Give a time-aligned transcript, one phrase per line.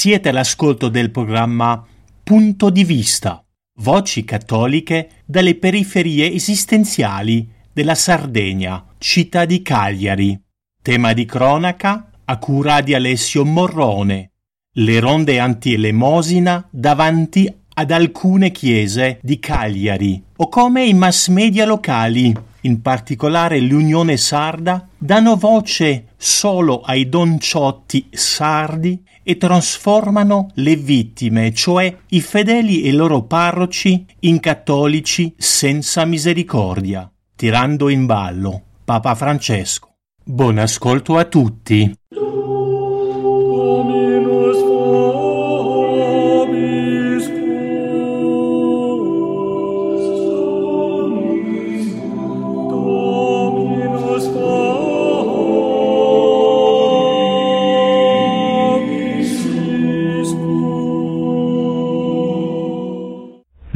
[0.00, 1.86] Siete all'ascolto del programma
[2.22, 3.44] Punto di vista,
[3.80, 10.40] voci cattoliche dalle periferie esistenziali della Sardegna, città di Cagliari.
[10.80, 14.30] Tema di cronaca a cura di Alessio Morrone.
[14.72, 22.34] Le ronde anti-elemosina davanti ad alcune chiese di Cagliari o come i mass media locali,
[22.62, 31.94] in particolare l'Unione Sarda, danno voce solo ai donciotti sardi e trasformano le vittime, cioè
[32.08, 39.88] i fedeli e i loro parroci, in cattolici senza misericordia, tirando in ballo Papa Francesco.
[40.24, 41.94] Buon ascolto a tutti.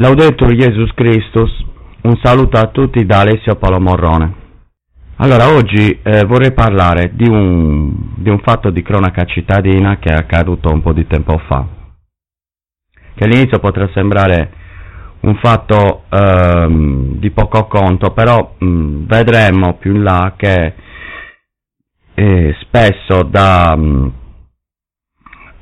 [0.04, 1.64] Laudetur Jesus Christus,
[2.02, 4.34] un saluto a tutti da Alessio Paolo Morrone.
[5.16, 10.14] Allora, oggi eh, vorrei parlare di un, di un fatto di cronaca cittadina che è
[10.14, 11.66] accaduto un po' di tempo fa,
[13.14, 14.52] che all'inizio potrà sembrare
[15.20, 20.74] un fatto ehm, di poco conto, però mh, vedremo più in là che
[22.12, 24.12] eh, spesso da, mh,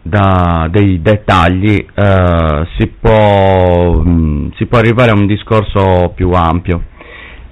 [0.02, 6.84] da dei dettagli eh, si, può, mh, si può arrivare a un discorso più ampio.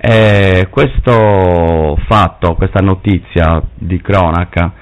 [0.02, 4.72] E questo fatto, questa notizia di cronaca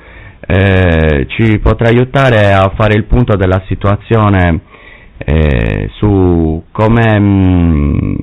[0.51, 4.61] eh, ci potrà aiutare a fare il punto della situazione
[5.19, 8.17] eh, su come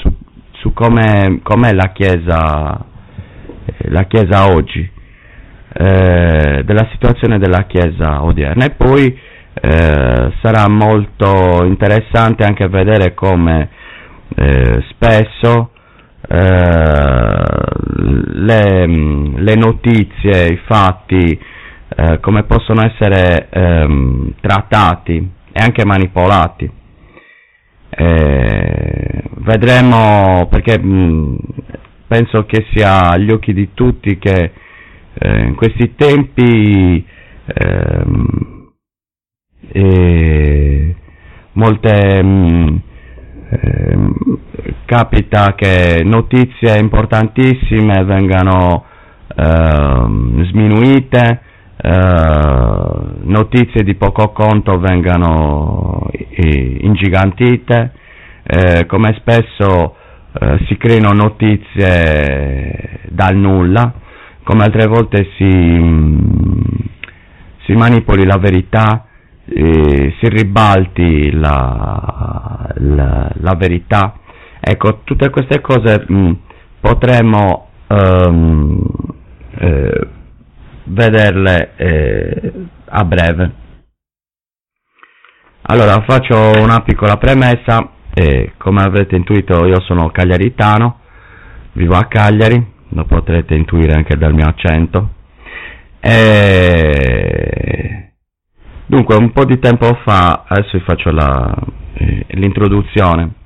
[0.00, 0.12] su,
[0.52, 2.84] su come com'è la Chiesa
[3.64, 4.90] eh, la Chiesa oggi
[5.72, 9.16] eh, della situazione della Chiesa odierna e poi
[9.52, 13.68] eh, sarà molto interessante anche vedere come
[14.34, 15.70] eh, spesso
[16.28, 17.44] eh,
[18.32, 21.38] le, le, notizie, i fatti,
[21.96, 25.16] eh, come possono essere ehm, trattati
[25.52, 26.78] e anche manipolati.
[29.42, 31.36] Vedremo perché mh,
[32.06, 34.52] penso che sia agli occhi di tutti che
[35.14, 37.04] eh, in questi tempi
[37.44, 38.68] ehm,
[41.52, 42.80] molte mh,
[43.50, 44.14] ehm,
[44.84, 48.84] capita che notizie importantissime vengano
[49.36, 51.40] eh, sminuite,
[51.76, 57.92] eh, notizie di poco conto vengano eh, ingigantite,
[58.88, 59.94] come spesso
[60.32, 63.92] eh, si creino notizie dal nulla,
[64.42, 66.18] come altre volte si,
[67.64, 69.06] si manipoli la verità,
[69.46, 74.20] si ribalti la, la, la verità
[74.62, 76.32] Ecco, tutte queste cose mh,
[76.80, 78.78] potremmo um,
[79.56, 80.08] eh,
[80.84, 82.52] vederle eh,
[82.84, 83.52] a breve.
[85.62, 87.92] Allora, faccio una piccola premessa.
[88.12, 90.98] Eh, come avrete intuito, io sono cagliaritano,
[91.72, 95.14] vivo a Cagliari, lo potrete intuire anche dal mio accento.
[96.00, 97.32] E...
[98.86, 101.54] Dunque, un po' di tempo fa, adesso vi faccio la,
[101.94, 103.38] eh, l'introduzione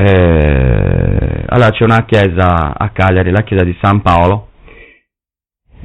[0.00, 4.50] eh, allora c'è una chiesa a Cagliari, la chiesa di San Paolo,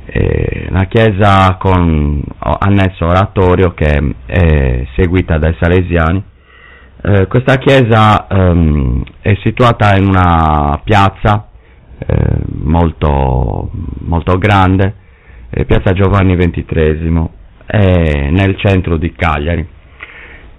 [0.05, 6.23] eh, una chiesa con annesso oratorio che è seguita dai salesiani.
[7.05, 11.47] Eh, questa chiesa ehm, è situata in una piazza
[12.05, 13.69] eh, molto,
[13.99, 14.95] molto grande,
[15.67, 17.29] piazza Giovanni XXIII,
[18.31, 19.67] nel centro di Cagliari.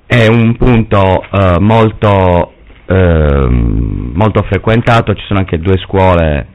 [0.06, 2.54] È un punto eh, molto
[2.86, 6.48] Ehm, molto frequentato, ci sono anche due scuole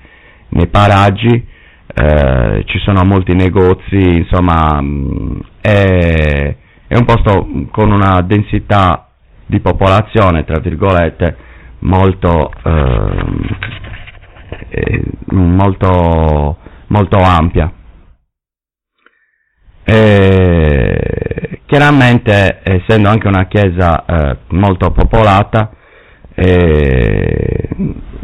[0.50, 1.44] nei paraggi,
[1.92, 6.56] eh, ci sono molti negozi, insomma mh, è,
[6.88, 9.08] è, un posto con una densità
[9.46, 11.36] di popolazione, tra virgolette,
[11.80, 13.48] molto, ehm,
[14.70, 16.58] eh, molto,
[16.88, 17.72] molto ampia.
[19.84, 25.72] E, chiaramente, essendo anche una chiesa eh, molto popolata,
[26.36, 27.70] eh,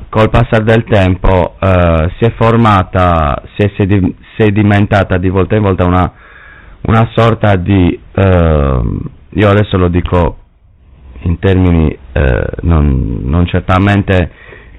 [0.09, 5.61] col passare del tempo eh, si è formata, si è sedi- sedimentata di volta in
[5.61, 6.13] volta una,
[6.83, 8.81] una sorta di, eh,
[9.29, 10.37] io adesso lo dico
[11.23, 14.31] in termini eh, non, non, certamente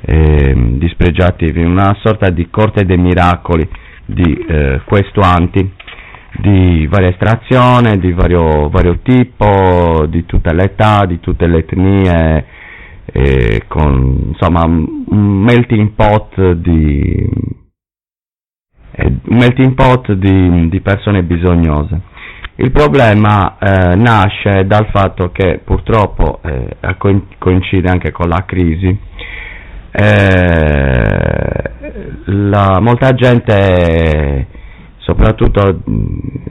[0.06, 3.68] eh, dispregiativi, una sorta di corte dei miracoli
[4.06, 5.72] di eh, questuanti
[6.38, 10.74] di varia estrazione, di vario, vario, tipo, di tutte le
[11.06, 12.44] di tutte le etnie,
[13.06, 17.28] eh, con insomma un melting pot di,
[18.92, 22.00] eh, melting pot di, di persone bisognose.
[22.58, 26.76] Il problema eh, nasce dal fatto che purtroppo eh,
[27.38, 28.98] coincide anche con la crisi.
[29.98, 31.70] Eh,
[32.26, 34.46] la, molta gente,
[34.98, 35.80] soprattutto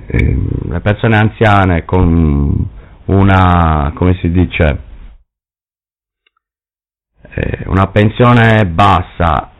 [0.07, 0.38] eh,
[0.68, 2.68] le persone anziane con
[3.06, 4.80] una, come si dice,
[7.36, 9.51] eh, una pensione bassa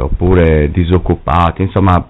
[0.00, 2.06] oppure disoccupati, insomma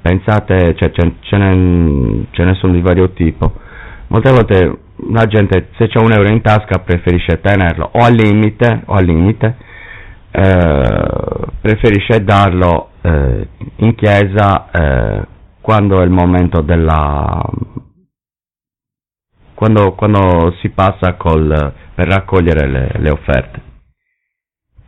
[0.00, 3.52] pensate, cioè, ce, ce, ne, ce, ne, sono di vario tipo.
[4.06, 4.78] Molte volte
[5.10, 9.04] la gente, se c'è un euro in tasca, preferisce tenerlo o al limite, o al
[9.04, 9.68] limite
[10.32, 15.26] eh, preferisce darlo eh, in chiesa eh,
[15.60, 17.42] quando è il momento della...
[19.54, 23.62] Quando, quando si passa col, per raccogliere le, le offerte.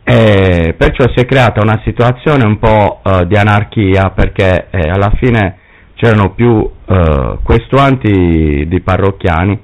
[0.03, 5.13] E perciò si è creata una situazione un po' uh, di anarchia perché eh, alla
[5.17, 5.59] fine
[5.95, 6.69] c'erano più
[7.43, 9.59] questuanti di parrocchiani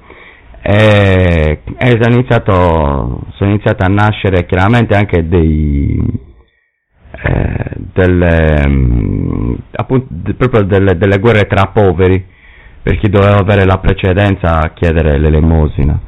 [0.61, 6.01] e, e iniziato, sono iniziate a nascere chiaramente anche dei,
[7.23, 10.07] eh, delle, um, appunto,
[10.37, 12.25] proprio delle, delle guerre tra poveri
[12.83, 16.01] per chi doveva avere la precedenza a chiedere l'elemosina.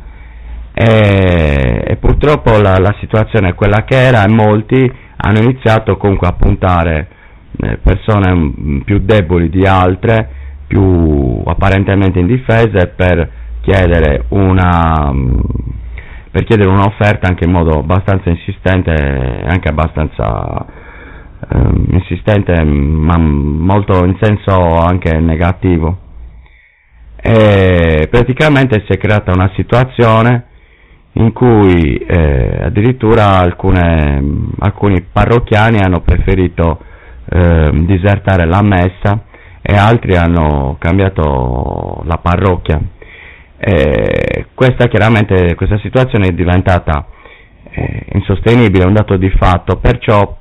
[0.73, 6.29] E, e purtroppo la, la, situazione è quella che era e molti hanno iniziato comunque
[6.29, 7.09] a puntare
[7.61, 10.29] eh, persone mm, più deboli di altre,
[10.67, 13.31] più apparentemente indifese per
[13.61, 15.13] chiedere una
[16.31, 20.65] per chiedere un'offerta anche in modo abbastanza insistente anche abbastanza
[21.49, 26.09] eh, insistente ma molto in senso anche negativo
[27.23, 30.47] e praticamente si è creata una situazione
[31.15, 36.79] in cui eh, addirittura alcune, alcuni parrocchiani hanno preferito
[37.29, 39.25] eh, disertare la messa
[39.61, 42.81] e altri hanno cambiato la parrocchia.
[43.63, 47.07] Eh, questa, chiaramente, questa situazione è diventata
[47.71, 50.39] eh, insostenibile, è un dato di fatto, perciò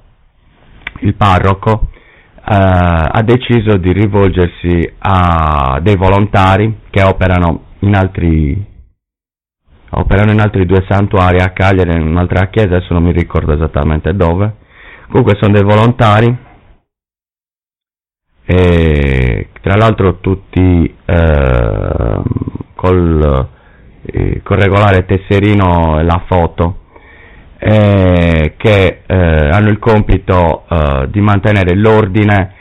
[1.02, 1.90] il parroco
[2.38, 8.68] eh, ha deciso di rivolgersi a dei volontari che operano in altri
[9.92, 14.14] operano in altri due santuari a Cagliari in un'altra chiesa, adesso non mi ricordo esattamente
[14.14, 14.56] dove.
[15.10, 16.38] Comunque sono dei volontari,
[18.46, 22.22] e tra l'altro tutti eh,
[22.80, 23.50] col,
[24.06, 26.78] eh, col, regolare tesserino e la foto,
[27.58, 32.54] eh, che hanno il compito eh, di mantenere l'ordine,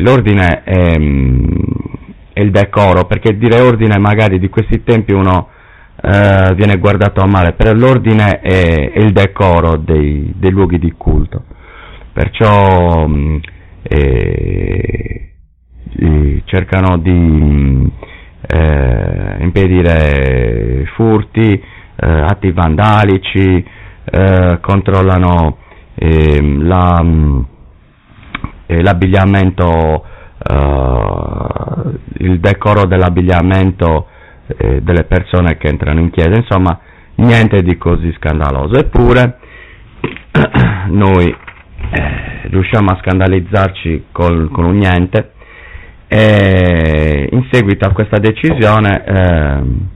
[0.00, 1.00] l'ordine e,
[2.34, 5.48] e il decoro, perché dire ordine magari di questi tempi uno
[6.02, 10.92] eh, viene guardato a male per l'ordine e, e il decoro dei, dei, luoghi di
[10.92, 11.44] culto.
[12.12, 13.36] Perciò mh, mm,
[13.82, 15.32] eh,
[16.44, 17.90] cercano di mh,
[18.46, 23.64] eh, impedire furti, eh, atti vandalici,
[24.04, 25.58] eh, controllano
[25.94, 27.40] ehm, la, mm,
[28.66, 30.04] l'abbigliamento,
[32.18, 34.06] il decoro dell'abbigliamento
[34.46, 36.78] eh, delle persone che entrano in chiesa, insomma
[37.16, 38.78] niente di così scandaloso.
[38.78, 39.38] Eppure
[40.88, 45.32] noi eh, riusciamo a scandalizzarci col, con un niente
[46.08, 49.88] e in seguito a questa decisione ehm,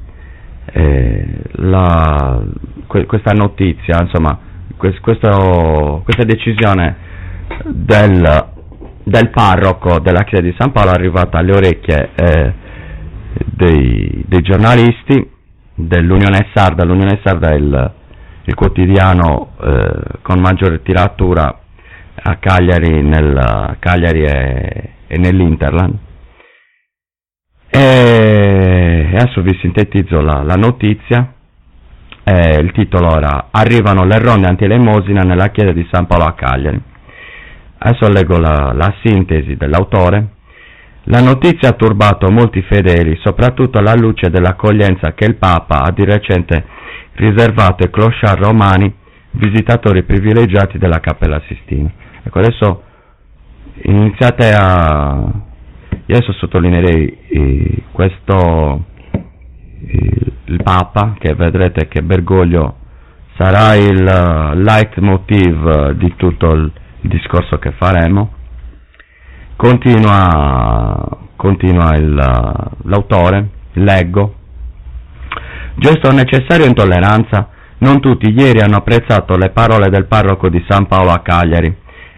[0.73, 2.43] eh, la,
[2.87, 4.39] que, questa notizia, insomma
[4.77, 6.97] questo, questa decisione
[7.65, 8.47] del,
[9.05, 12.55] del parroco della chiesa di San Paolo è arrivata alle orecchie eh,
[13.45, 15.31] dei, dei giornalisti
[15.75, 17.93] dell'Unione Sarda, l'Unione Sarda è il,
[18.45, 21.59] il quotidiano eh, con maggiore tiratura
[22.23, 25.95] a Cagliari, nel, Cagliari e, e nell'Interland.
[27.69, 31.35] E adesso vi sintetizzo la, la notizia.
[32.23, 36.81] Eh, il titolo era Arrivano le ronde anti-elemosina nella chiesa di San Paolo a Cagliari.
[37.79, 40.29] Adesso leggo la, la sintesi dell'autore
[41.05, 46.05] La notizia ha turbato molti fedeli, soprattutto alla luce dell'accoglienza che il Papa ha di
[46.05, 46.65] recente
[47.15, 48.95] riservato ai clochard romani,
[49.33, 51.91] visitatori privilegiati della Cappella Sistina.
[52.23, 52.83] Ecco, adesso
[53.83, 55.33] iniziate a...
[56.07, 62.77] Io adesso sottolineerei eh, questo, il, il Papa, che vedrete che Bergoglio
[63.41, 66.71] sarà il uh, leitmotiv di tutto il
[67.01, 68.33] discorso che faremo.
[69.57, 74.35] Continua, continua il, uh, l'autore, leggo.
[75.77, 80.87] Gesto necessario in tolleranza, non tutti ieri hanno apprezzato le parole del parroco di San
[80.87, 81.75] Paolo a Cagliari,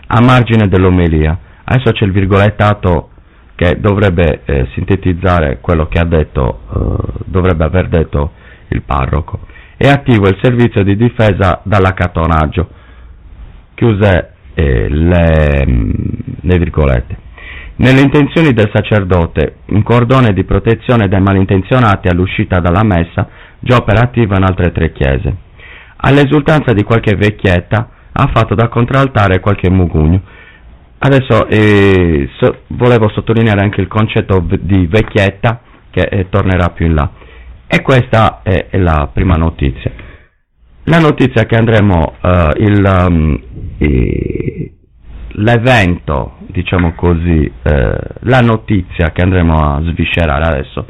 [0.09, 1.39] a margine dell'omelia.
[1.73, 3.09] Adesso c'è il virgolettato
[3.55, 8.33] che dovrebbe eh, sintetizzare quello che ha detto, eh, dovrebbe aver detto
[8.69, 9.41] il parroco.
[9.79, 12.69] È attivo il servizio di difesa dall'accattonaggio.
[13.75, 15.91] Chiuse eh, le, mm,
[16.43, 17.17] le virgolette.
[17.77, 23.27] Nelle intenzioni del sacerdote, un cordone di protezione dai malintenzionati all'uscita dalla messa,
[23.61, 25.35] già operativo in altre tre chiese.
[25.97, 30.21] All'esultanza di qualche vecchietta ha fatto da contraltare qualche mugugno.
[31.05, 36.95] Adesso eh, so, volevo sottolineare anche il concetto di vecchietta che eh, tornerà più in
[36.95, 37.11] là.
[37.67, 39.91] E questa è, è la prima notizia.
[40.85, 43.41] La notizia che andremo, uh, il, um,
[45.35, 50.87] l'evento, diciamo così, eh, la notizia che andremo a sviscerare adesso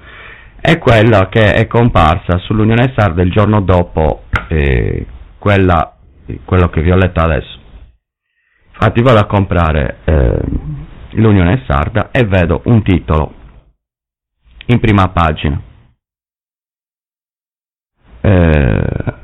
[0.61, 5.07] è quella che è comparsa sull'Unione Sarda il giorno dopo eh,
[5.39, 5.97] quella,
[6.45, 7.61] quello che vi ho letto adesso.
[8.85, 10.39] Infatti vado a comprare eh,
[11.11, 13.33] l'Unione Sarda e vedo un titolo
[14.67, 15.63] in prima pagina.
[18.23, 19.15] Eh,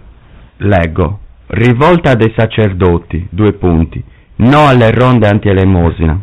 [0.59, 4.01] leggo, rivolta dei sacerdoti, due punti,
[4.37, 6.21] no alle ronde anti-elemosina.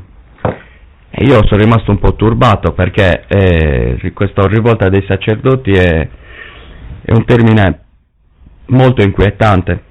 [1.18, 6.10] Io sono rimasto un po' turbato perché eh, questa rivolta dei sacerdoti è,
[7.02, 7.84] è un termine
[8.68, 9.84] molto inquietante,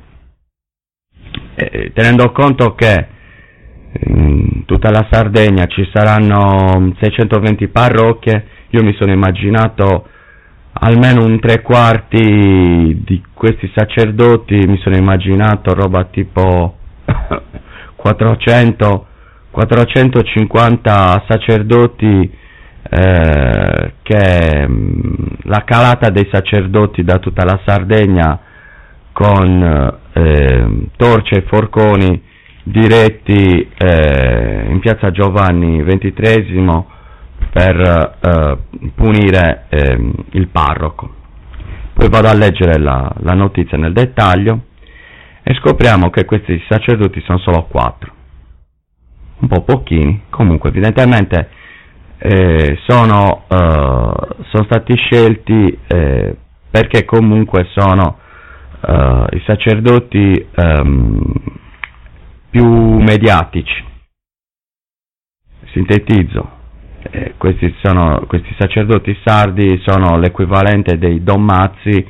[1.56, 3.12] eh, tenendo conto che
[4.06, 10.08] in tutta la Sardegna ci saranno 620 parrocchie, io mi sono immaginato
[10.76, 16.76] almeno un tre quarti di questi sacerdoti mi sono immaginato roba tipo
[17.94, 19.06] 400
[19.52, 22.30] 450 sacerdoti
[22.90, 25.02] eh, che mm,
[25.44, 28.40] la calata dei sacerdoti da tutta la Sardegna
[29.12, 32.20] con eh, torce e forconi
[32.64, 36.84] diretti eh, in piazza Giovanni XXIII
[37.52, 38.58] per eh,
[38.94, 41.12] punire eh, il parroco.
[41.92, 44.64] Poi vado a leggere la, la, notizia nel dettaglio
[45.42, 48.12] e scopriamo che questi sacerdoti sono solo quattro,
[49.40, 51.48] un po' pochini, comunque evidentemente
[52.18, 56.36] eh, sono, eh, sono, stati scelti eh,
[56.70, 58.18] perché comunque sono
[58.86, 61.22] i sacerdoti ehm,
[62.54, 63.82] più mediatici.
[65.72, 66.48] Sintetizzo,
[67.10, 72.06] eh, questi, sono, questi, sacerdoti sardi sono l'equivalente dei Don Mazzi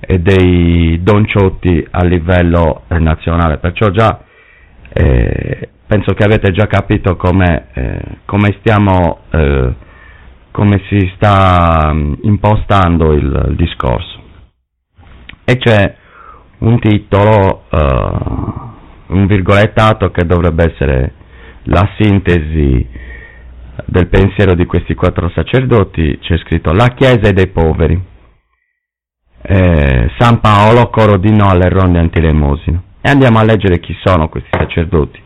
[0.00, 4.24] e dei Don Ciotti a livello eh, nazionale, perciò già
[4.92, 9.74] eh, penso che avete già capito come, eh, come stiamo, eh,
[10.50, 14.22] come si sta um, impostando il, il, discorso.
[15.44, 15.96] E c'è
[16.58, 17.66] un titolo,
[19.08, 21.12] un virgolettato che dovrebbe essere
[21.64, 22.86] la sintesi
[23.86, 28.00] del pensiero di questi quattro sacerdoti c'è scritto la Chiesa dei poveri,
[29.42, 32.82] eh, San Paolo, coro di no alle ronde antilemosina.
[33.00, 35.20] E andiamo a leggere chi sono questi sacerdoti.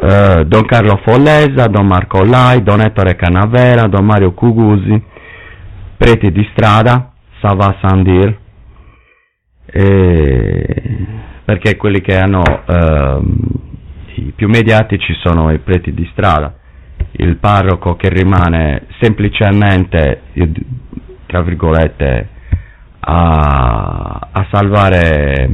[0.00, 5.02] Eh, Don Carlo Follesa, Don Marco Lai, Don Ettore Canavera, Don Mario Cugusi,
[5.96, 8.38] preti di strada, Sava Sandir,
[9.66, 11.06] eh,
[11.52, 13.36] perché quelli che hanno ehm,
[14.14, 16.54] i più mediatici sono i preti di strada
[17.12, 20.22] il parroco che rimane semplicemente,
[21.26, 22.28] tra virgolette,
[23.00, 25.50] a, a salvare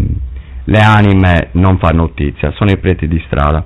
[0.64, 3.64] le anime non fa notizia, sono i preti di strada.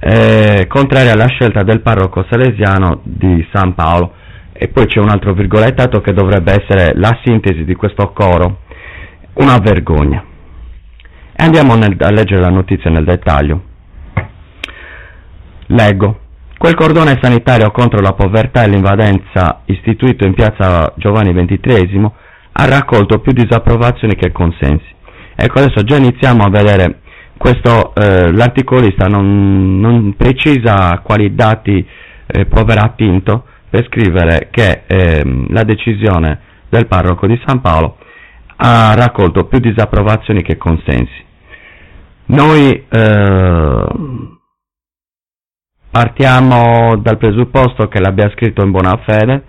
[0.00, 4.12] Eh, contraria alla scelta del parroco salesiano di San Paolo.
[4.52, 8.62] E poi c'è un altro virgolettato che dovrebbe essere la sintesi di questo coro,
[9.34, 10.27] una vergogna.
[11.40, 13.62] E andiamo nel, a leggere la notizia nel dettaglio.
[15.66, 16.18] Leggo.
[16.58, 22.10] Quel cordone sanitario contro la povertà e l'invadenza istituito in piazza Giovanni XXIII
[22.50, 24.92] ha raccolto più disapprovazioni che consensi.
[25.36, 27.02] Ecco, adesso già iniziamo a vedere
[27.36, 31.86] questo, eh, l'articolista non, non, precisa quali dati
[32.26, 37.96] eh, può aver attinto, per scrivere che ehm, la decisione del parroco di San Paolo
[38.56, 41.26] ha raccolto più disapprovazioni che consensi.
[42.30, 43.86] Noi eh,
[45.90, 49.44] partiamo dal presupposto che l'abbia scritto in buona fede,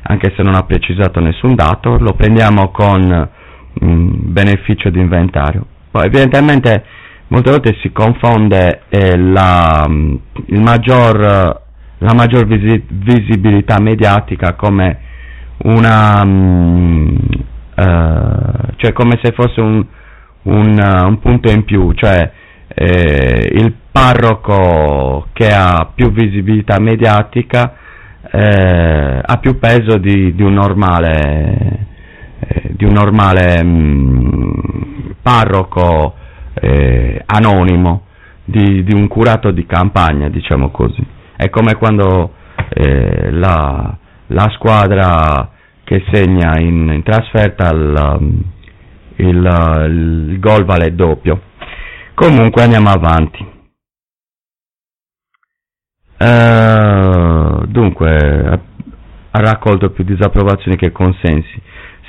[0.00, 5.66] anche se non ha precisato nessun dato, lo prendiamo con mh, mm, beneficio di inventario.
[5.90, 6.84] Poi evidentemente
[7.28, 10.14] molte volte si confonde eh, la, mm,
[10.62, 11.18] maggior,
[11.98, 15.00] la, maggior visi- visibilità mediatica come
[15.64, 17.16] una mh, mm,
[17.76, 19.84] uh, cioè come se fosse un,
[20.46, 22.30] un, un punto in più, cioè
[22.68, 27.76] eh, il parroco che ha più visibilità mediatica
[28.30, 31.86] eh, ha più peso di, di un normale,
[32.40, 36.14] eh, di un normale mh, parroco
[36.54, 38.02] eh, anonimo,
[38.44, 41.04] di, di, un curato di campagna, diciamo così.
[41.36, 42.32] È come quando
[42.68, 43.96] eh, la,
[44.28, 45.50] la, squadra
[45.84, 48.42] che segna in, in trasferta il,
[49.16, 51.40] il, il gol vale doppio.
[52.14, 53.54] Comunque andiamo avanti.
[56.18, 58.60] Uh, dunque,
[59.30, 61.60] ha raccolto più disapprovazioni che consensi.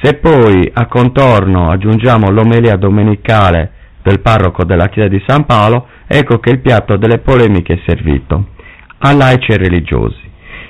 [0.02, 3.72] Se poi a contorno aggiungiamo l'omelia domenicale
[4.02, 8.52] del parroco della chiesa di San Paolo, ecco che il piatto delle polemiche è servito.
[9.00, 10.26] A laici e religiosi.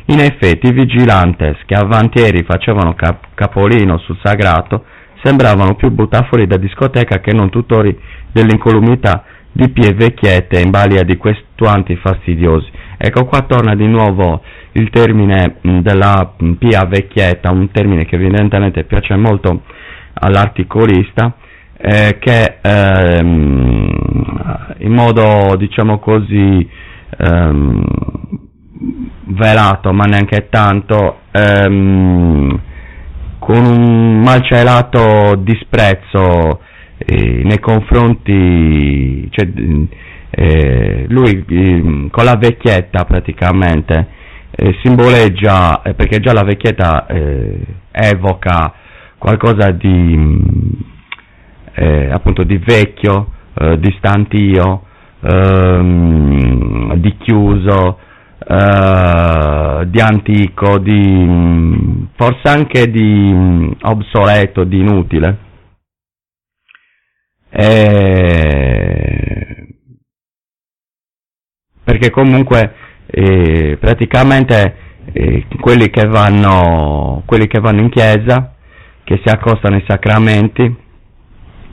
[0.06, 4.86] In effetti i vigilantes che avantieri facevano cap- capolino sul sagrato
[5.24, 7.98] sembravano più buttafori da discoteca che non tutori
[8.32, 12.70] dell'incolumità di pie vecchiette in balia di questuanti fastidiosi.
[12.98, 14.42] Ecco qua torna di nuovo
[14.74, 19.64] il termine della pia vecchietta, un termine che evidentemente piace molto
[20.14, 21.36] all'articolista,
[21.78, 23.92] eh, che ehm,
[24.80, 26.70] in modo diciamo così
[27.18, 27.84] ehm,
[29.26, 32.60] velato ma neanche tanto ehm,
[33.48, 36.60] con un malcelato disprezzo
[36.98, 39.48] eh, nei confronti cioè,
[40.32, 44.08] eh, lui eh, con la vecchietta praticamente
[44.52, 47.60] eh, simboleggia eh, perché già la vecchietta eh,
[47.92, 48.74] evoca
[49.18, 50.76] qualcosa di
[52.12, 53.32] appunto di vecchio
[53.78, 54.84] di stantio
[55.22, 58.00] ehm, di chiuso
[58.50, 65.38] Uh, di antico, di, forse anche di um, obsoleto, di inutile.
[67.50, 68.48] E...
[71.84, 72.74] Perché comunque
[73.08, 74.76] eh, praticamente
[75.12, 78.54] eh, quelli, che vanno, quelli che vanno in chiesa,
[79.04, 80.74] che si accostano ai sacramenti,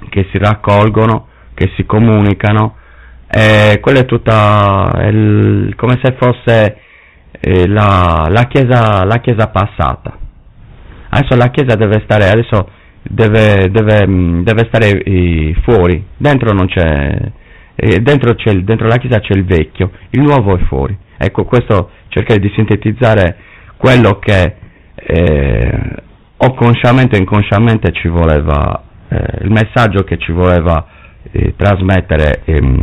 [0.09, 2.79] che si raccolgono, che si comunicano,
[3.27, 6.79] eh, quella è tutta il, come se fosse
[7.41, 10.17] eh, la, la, chiesa, la, chiesa, passata.
[11.09, 12.69] Adesso la chiesa deve stare, adesso
[13.03, 17.31] deve, deve, deve stare eh, fuori, dentro non c'è,
[17.75, 20.97] eh, dentro, c'è, dentro la chiesa c'è il vecchio, il nuovo è fuori.
[21.17, 23.37] Ecco, questo cercare di sintetizzare
[23.77, 24.57] quello che
[24.95, 25.81] eh,
[26.37, 28.83] o consciamente o inconsciamente ci voleva,
[29.43, 30.87] il messaggio che ci voleva
[31.57, 32.81] trasmettere ehm,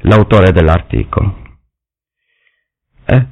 [0.00, 1.36] l'autore dell'articolo.
[3.06, 3.26] Eh?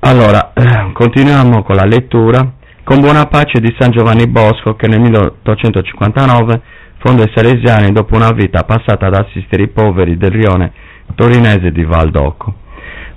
[0.00, 2.54] Allora, eh, continuiamo con la lettura.
[2.84, 6.60] Con buona pace di San Giovanni Bosco che nel 1859
[6.98, 10.72] fonda i Salesiani dopo una vita passata ad assistere i poveri del rione
[11.14, 12.62] torinese di Valdocco.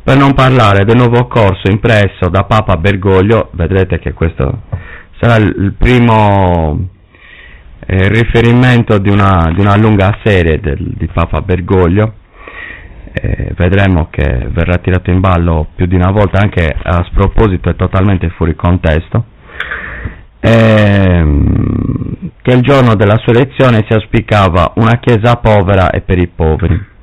[0.04, 4.62] Per non parlare del nuovo corso impresso da Papa Bergoglio, vedrete che questo
[5.20, 6.96] sarà il primo
[7.90, 12.16] eh, riferimento di una, di una, lunga serie del, di Papa Bergoglio.
[13.14, 17.76] Eh, vedremo che verrà tirato in ballo più di una volta anche a sproposito e
[17.76, 19.24] totalmente fuori contesto.
[20.42, 21.26] Eh,
[22.42, 26.96] che il giorno della sua elezione si auspicava una chiesa povera e per i poveri.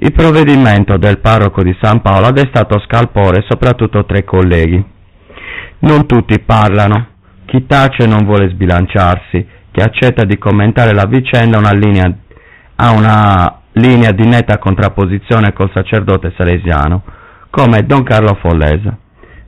[0.00, 4.84] Il provvedimento del parroco di San Paolo ha destato scalpore soprattutto tra i colleghi.
[5.80, 7.07] Non tutti parlano,
[7.48, 12.14] chi tace non vuole sbilanciarsi, chi accetta di commentare la vicenda una linea,
[12.76, 17.02] ha una linea di netta contrapposizione col sacerdote salesiano,
[17.48, 18.94] come Don Carlo Follesa,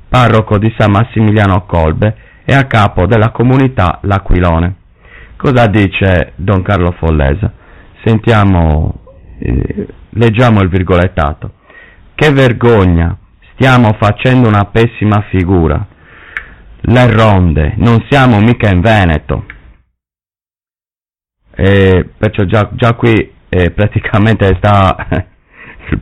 [0.09, 4.77] parroco di San Massimiliano Colbe e a capo della comunità L'Aquilone.
[5.37, 7.53] Cosa dice Don Carlo Follesa?
[8.03, 8.95] Sentiamo,
[9.41, 11.53] eh, leggiamo il virgolettato.
[12.15, 13.15] Che vergogna,
[13.53, 15.87] stiamo facendo una pessima figura
[16.83, 19.45] le ronde, non siamo mica in Veneto.
[21.55, 24.97] E perciò già, già qui eh, praticamente sta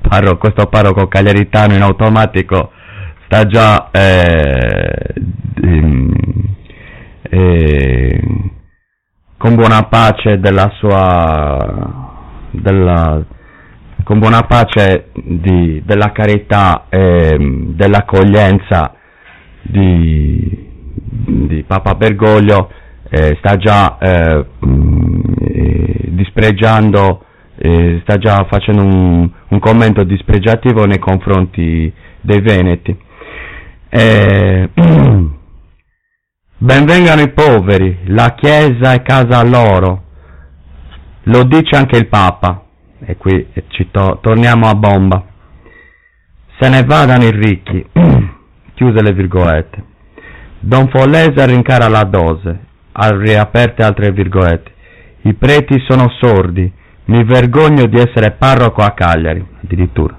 [0.01, 2.73] parroco, questo parroco cagliaritano in automatico
[3.25, 5.15] sta già eh,
[7.23, 8.23] eh,
[9.37, 12.09] con buona pace della sua
[12.51, 13.25] della,
[14.05, 18.95] con buona pace di, della carità e dell'accoglienza
[19.63, 20.68] di,
[21.11, 22.71] di Papa Bergoglio
[23.11, 24.47] eh, sta già eh,
[26.09, 27.25] dispregiando
[27.59, 32.97] eh, sta già facendo un, un, commento dispregiativo nei confronti dei Veneti.
[33.89, 34.71] Eh,
[36.59, 40.03] benvengano i poveri, la Chiesa è casa loro,
[41.25, 42.63] lo dice anche il Papa,
[43.01, 43.49] e qui
[43.91, 45.25] to- torniamo a bomba.
[46.61, 47.85] Se ne vadano i ricchi,
[48.75, 49.85] chiuse le virgolette.
[50.61, 52.59] Don Follese rincara la dose,
[52.93, 54.73] ha riaperte altre virgolette.
[55.23, 56.71] I preti sono sordi,
[57.07, 60.17] mi vergogno di essere parroco a Cagliari, addirittura.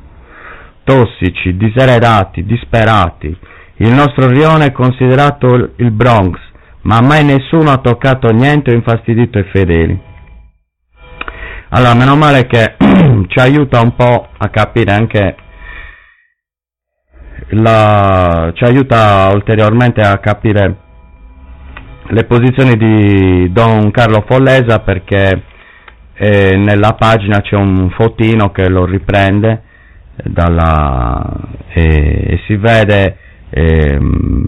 [0.84, 3.38] Tossici, diseredati, disperati.
[3.78, 6.40] Il nostro rione è considerato il Bronx,
[6.84, 10.02] ma mai nessuno ha toccato niente o infastidito i fedeli.
[11.70, 12.76] Allora, meno male che
[13.28, 15.36] ci aiuta un po' a capire anche
[17.50, 20.76] la, ci aiuta ulteriormente a capire
[22.12, 25.44] le posizioni di Don Carlo Follesa perché
[26.14, 29.64] eh, nella pagina c'è un fotino che lo riprende
[30.24, 31.24] dalla,
[31.70, 33.18] eh, e si vede
[33.50, 34.46] ehm,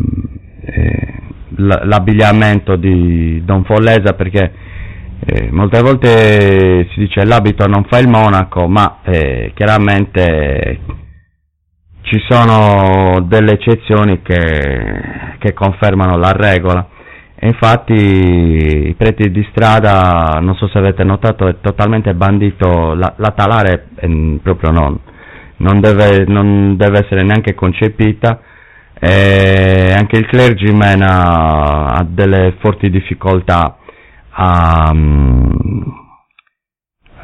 [0.66, 1.14] eh,
[1.58, 4.52] l'abbigliamento di Don Follesa perché
[5.24, 10.80] eh, molte volte si dice l'abito non fa il monaco ma eh, chiaramente
[12.02, 16.88] ci sono delle eccezioni che, che confermano la regola.
[17.44, 23.32] Infatti i preti di strada, non so se avete notato, è totalmente bandito, la, la
[23.36, 25.00] talare eh, proprio non,
[25.58, 28.42] non, deve, non, deve, essere neanche concepita,
[29.00, 33.78] e anche il clergyman ha, ha delle forti difficoltà
[34.30, 34.94] a,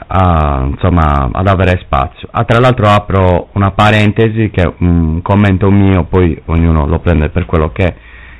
[0.07, 2.27] a, insomma, ad avere spazio.
[2.31, 7.29] Ah, tra l'altro apro una parentesi che è un commento mio, poi ognuno lo prende
[7.29, 7.95] per quello che è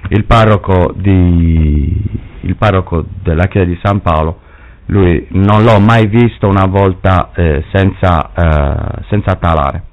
[0.10, 2.02] il parroco, di,
[2.42, 4.40] il parroco della chiesa di San Paolo,
[4.86, 9.84] lui non l'ho mai visto una volta eh, senza, eh, senza talare,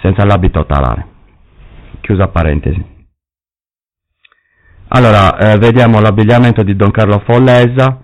[0.00, 1.06] senza l'abito talare.
[2.00, 2.96] Chiusa parentesi.
[4.88, 8.02] Allora, eh, vediamo l'abbigliamento di Don Carlo Follesa,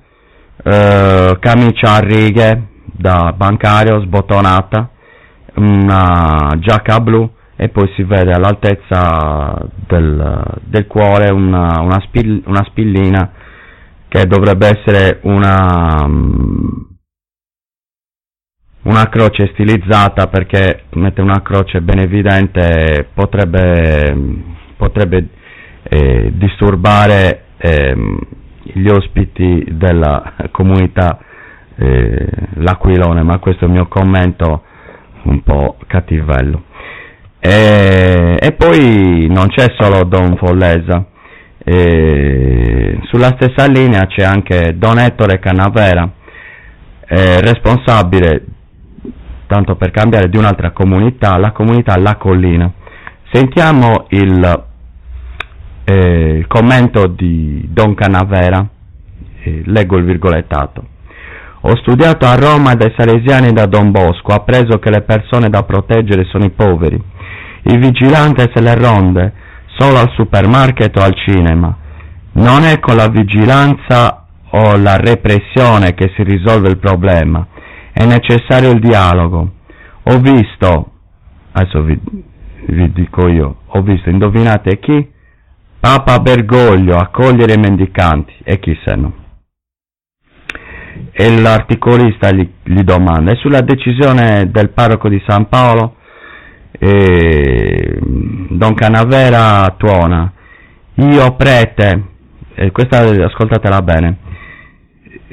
[0.63, 4.91] eh, camicia a righe da bancario sbottonata,
[5.57, 12.65] una giacca blu, e poi si vede all'altezza del, del cuore una, una, spil, una,
[12.65, 13.33] spillina
[14.09, 16.05] che dovrebbe essere una,
[18.83, 24.17] una croce stilizzata perché mette una croce ben evidente potrebbe,
[24.77, 25.29] potrebbe
[25.85, 28.19] eh, disturbare eh,
[28.63, 31.19] gli ospiti della comunità
[31.77, 34.63] eh, L'Aquilone, ma questo è il mio commento
[35.25, 36.65] un po' cattivello.
[37.41, 41.07] E, e poi non c'è solo Don Follesa,
[41.67, 46.11] e sulla stessa linea c'è anche Don Ettore Canavera,
[47.07, 48.45] responsabile,
[49.47, 52.71] tanto per cambiare, di un'altra comunità, la comunità La Collina.
[53.31, 54.65] Sentiamo il,
[55.85, 58.67] eh, il commento di Don Canavera,
[59.43, 60.89] eh, leggo il virgolettato.
[61.67, 65.63] Ho studiato a Roma dai Salesiani da Don Bosco, ho appreso che le persone da
[65.63, 67.13] proteggere sono i poveri
[67.65, 69.33] il vigilante se le ronde
[69.77, 71.77] solo al supermarket o al cinema.
[72.33, 77.47] Non è con la vigilanza o la repressione che si risolve il problema,
[77.93, 79.53] è necessario il dialogo.
[80.05, 80.93] Ho visto,
[81.53, 81.99] adesso vi,
[82.67, 85.11] vi dico io, ho visto, indovinate chi?
[85.81, 89.13] Papa Bergoglio accogliere i mendicanti, e chi se no?
[91.13, 95.97] E l'articolista gli, gli domanda, e sulla decisione del parroco di San Paolo?
[96.79, 100.33] eh, Don Canavera tuona,
[100.95, 102.05] io prete,
[102.55, 104.19] eh, questa ascoltatela bene,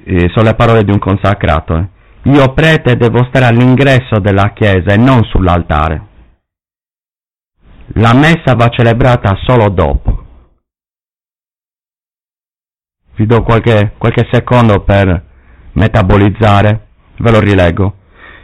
[0.04, 1.88] eh, sono le parole di un consacrato, eh.
[2.30, 6.10] io prete devo stare all'ingresso della chiesa e non sull'altare.
[7.96, 10.26] La messa va celebrata solo dopo.
[13.16, 15.30] Vi do qualche, qualche secondo per
[15.74, 17.96] metabolizzare, ve lo rileggo.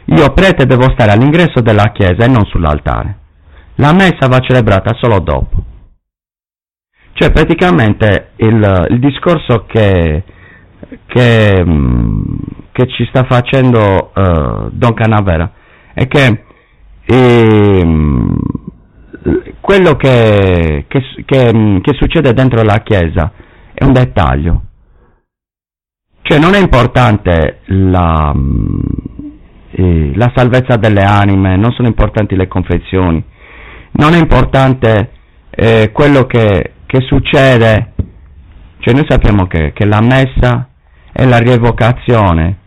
[0.06, 3.16] Io prete devo stare all'ingresso della chiesa e non sull'altare.
[3.76, 5.62] La messa va celebrata solo dopo.
[7.12, 10.22] Cioè praticamente il, il discorso che,
[11.06, 12.22] che, mm,
[12.72, 15.50] che, ci sta facendo uh, Don Canavera
[15.94, 16.44] è che
[17.04, 17.86] eh,
[19.60, 23.32] quello che, che, che, che succede dentro la Chiesa
[23.74, 24.62] è un dettaglio.
[26.30, 28.34] Cioè non è importante la,
[29.70, 33.24] eh, la salvezza delle anime, non sono importanti le confessioni,
[33.92, 35.10] non è importante
[35.48, 37.94] eh, quello che, che, succede,
[38.80, 40.68] cioè noi sappiamo che, che la messa
[41.12, 42.58] è la rievocazione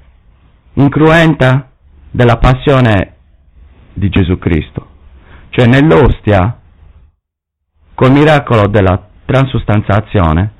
[0.74, 1.69] incruenta
[2.10, 3.13] della passione
[3.93, 4.88] di Gesù Cristo,
[5.50, 6.60] cioè nell'ostia,
[7.93, 10.54] col miracolo della transustanzazione,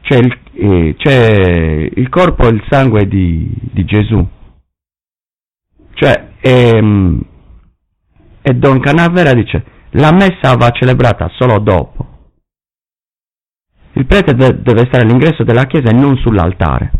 [0.00, 4.26] c'è il, eh, c'è il corpo e il sangue di, di Gesù.
[5.94, 7.20] Cioè, ehm,
[8.42, 12.06] e Don Canavera dice, la messa va celebrata solo dopo.
[13.92, 16.90] Il prete de- deve stare all'ingresso della chiesa e non sull'altare.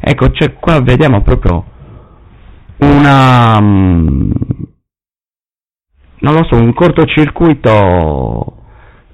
[0.00, 1.64] Ecco, cioè, qua vediamo proprio
[2.78, 3.60] una...
[3.60, 4.30] Mm,
[6.20, 8.57] non lo so, un cortocircuito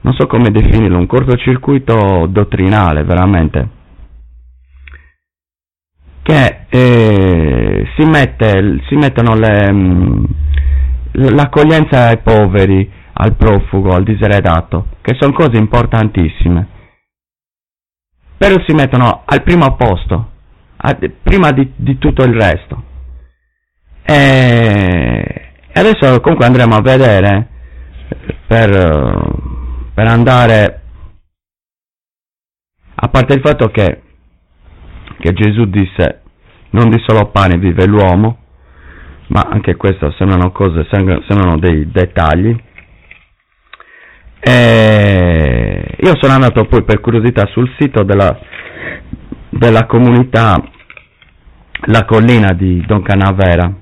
[0.05, 3.69] non so come definirlo, un cortocircuito dottrinale veramente,
[6.23, 10.25] che eh, si, mette, si, mettono le, mm,
[11.13, 16.69] l'accoglienza ai poveri, al profugo, al diseredato, che sono cose importantissime,
[18.37, 20.31] però si mettono al primo posto,
[20.77, 22.83] a, prima di, di, tutto il resto.
[24.05, 27.49] E adesso comunque andremo a vedere
[28.47, 29.44] per
[29.95, 30.83] per andare,
[32.97, 34.03] a parte il fatto che,
[35.19, 36.23] che Gesù disse
[36.71, 38.39] non di solo pane vive l'uomo,
[39.29, 42.55] ma anche questo sembrano cose, sembrano dei dettagli.
[44.41, 48.37] E io sono andato poi per curiosità sul sito della,
[49.49, 50.61] della comunità
[51.87, 53.73] La Collina di Don Canavera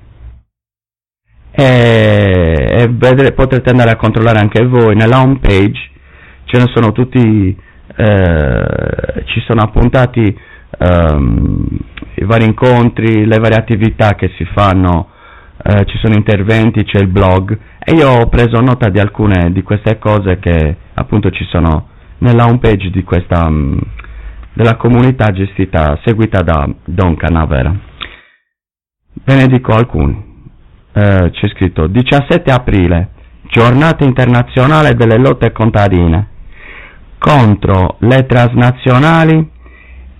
[1.51, 5.91] e, e vedere, potrete andare a controllare anche voi nella home page
[6.45, 7.57] ce ne sono tutti,
[7.95, 10.37] eh, ci sono appuntati
[10.79, 11.67] ehm,
[12.15, 15.09] i vari incontri, le varie attività che si fanno,
[15.63, 19.61] eh, ci sono interventi, c'è il blog e io ho preso nota di alcune di
[19.63, 23.77] queste cose che appunto ci sono nella homepage di questa, mh, mm,
[24.53, 27.73] della comunità gestita, seguita da Don Canavera.
[29.25, 30.31] Ve ne dico alcuni.
[30.95, 33.09] Eh, c'è scritto 17 aprile,
[33.49, 36.31] giornata internazionale delle lotte contadine
[37.25, 39.49] contro le transnazionali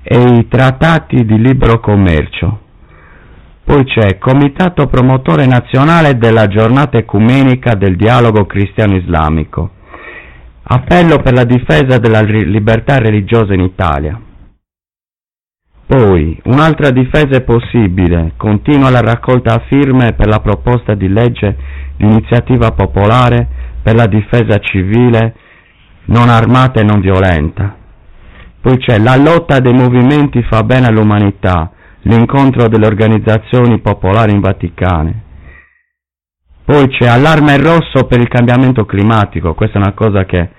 [0.03, 2.59] e i trattati di libero commercio.
[3.65, 9.71] Poi c'è Comitato Promotore Nazionale della Giornata Ecumenica del Dialogo Cristiano-Islamico.
[10.63, 14.21] Appello per la difesa della libertà religiosa in Italia.
[15.85, 18.31] Poi, un'altra difesa è possibile.
[18.37, 21.57] Continua la raccolta a firme per la proposta di legge
[21.97, 23.45] di iniziativa popolare
[23.81, 25.35] per la difesa civile
[26.05, 27.75] non armata e non violenta.
[28.61, 31.71] Poi c'è la lotta dei movimenti fa bene all'umanità,
[32.03, 35.21] l'incontro delle organizzazioni popolari in Vaticane.
[36.65, 40.49] Poi c'è allarme rosso per il cambiamento climatico, questa è una cosa che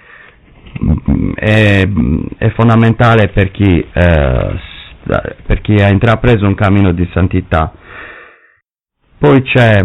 [0.83, 1.89] mm, è,
[2.37, 4.61] è fondamentale per chi, eh,
[5.47, 7.73] per chi ha intrapreso un cammino di santità.
[9.19, 9.79] Poi c'è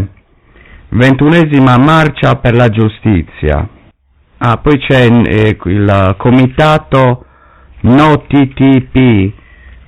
[0.90, 3.66] ventunesima marcia per la giustizia,
[4.42, 7.26] Ah, poi c'è eh, il comitato
[7.82, 9.34] no TTP,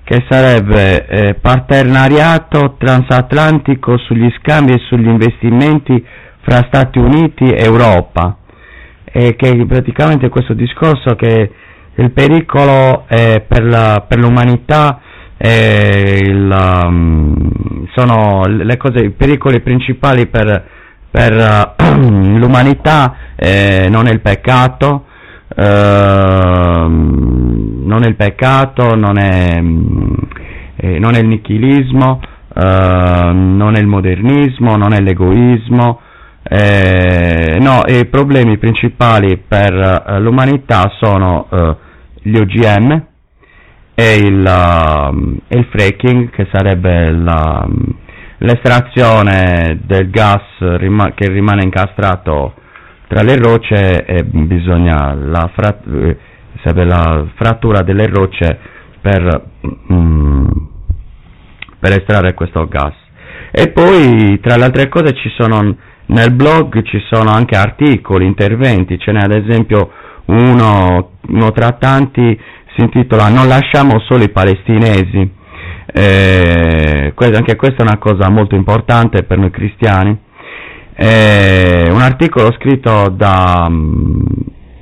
[0.03, 6.05] che sarebbe eh, partenariato transatlantico sugli scambi e sugli investimenti
[6.41, 8.39] fra Stati Uniti e Europa.
[9.05, 11.51] E che praticamente questo discorso che
[11.95, 14.99] il pericolo eh, per, la, per, l'umanità
[15.37, 20.79] il, um, sono le cose, i pericoli principali per
[21.11, 21.83] per uh,
[22.39, 25.05] l'umanità eh, non è il peccato,
[25.53, 29.61] eh, non è il peccato, non è,
[30.77, 32.21] eh, non è il nichilismo,
[32.55, 35.99] eh, non è il modernismo, non è l'egoismo,
[36.43, 41.47] eh, no, i problemi principali per uh, l'umanità sono
[42.21, 43.05] gli OGM
[43.93, 47.67] e il, uh, il fracking, che sarebbe la
[48.43, 50.43] l'estrazione del gas
[50.77, 52.53] rima- che rimane incastrato
[53.07, 56.17] tra le rocce e bisogna la, frat- eh,
[56.85, 58.57] la frattura delle rocce
[59.01, 59.43] per,
[59.91, 60.47] mm,
[61.79, 62.93] per estrarre questo gas.
[63.51, 65.75] E poi tra le altre cose ci sono
[66.07, 69.91] nel blog ci sono anche articoli, interventi, ce n'è ad esempio
[70.25, 72.37] uno, uno tra tanti
[72.75, 75.39] si intitola Non lasciamo solo i palestinesi
[75.93, 80.17] eh, anche questa è una cosa molto importante per noi cristiani.
[80.93, 84.21] Eh, un articolo scritto da mm,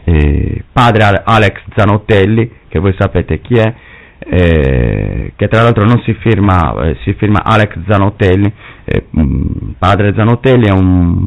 [0.06, 3.74] eh, padre Alex Zanottelli, che voi sapete chi è,
[4.20, 8.54] eh, che tra l'altro non si firma, eh, si firma Alex Zanottelli,
[8.86, 11.26] eh, mm, padre Zanottelli è un,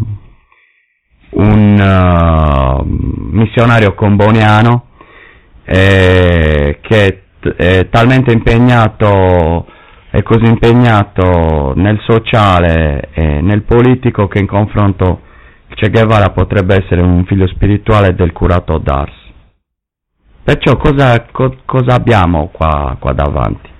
[1.30, 4.86] un uh, missionario comboniano
[5.64, 7.22] eh, che
[7.56, 9.66] è talmente impegnato
[10.12, 15.22] è così impegnato nel sociale e nel politico che in confronto
[15.68, 19.14] Che Guevara potrebbe essere un figlio spirituale del curato d'Ars.
[20.44, 23.70] Perciò cosa, co, cosa abbiamo qua, qua davanti?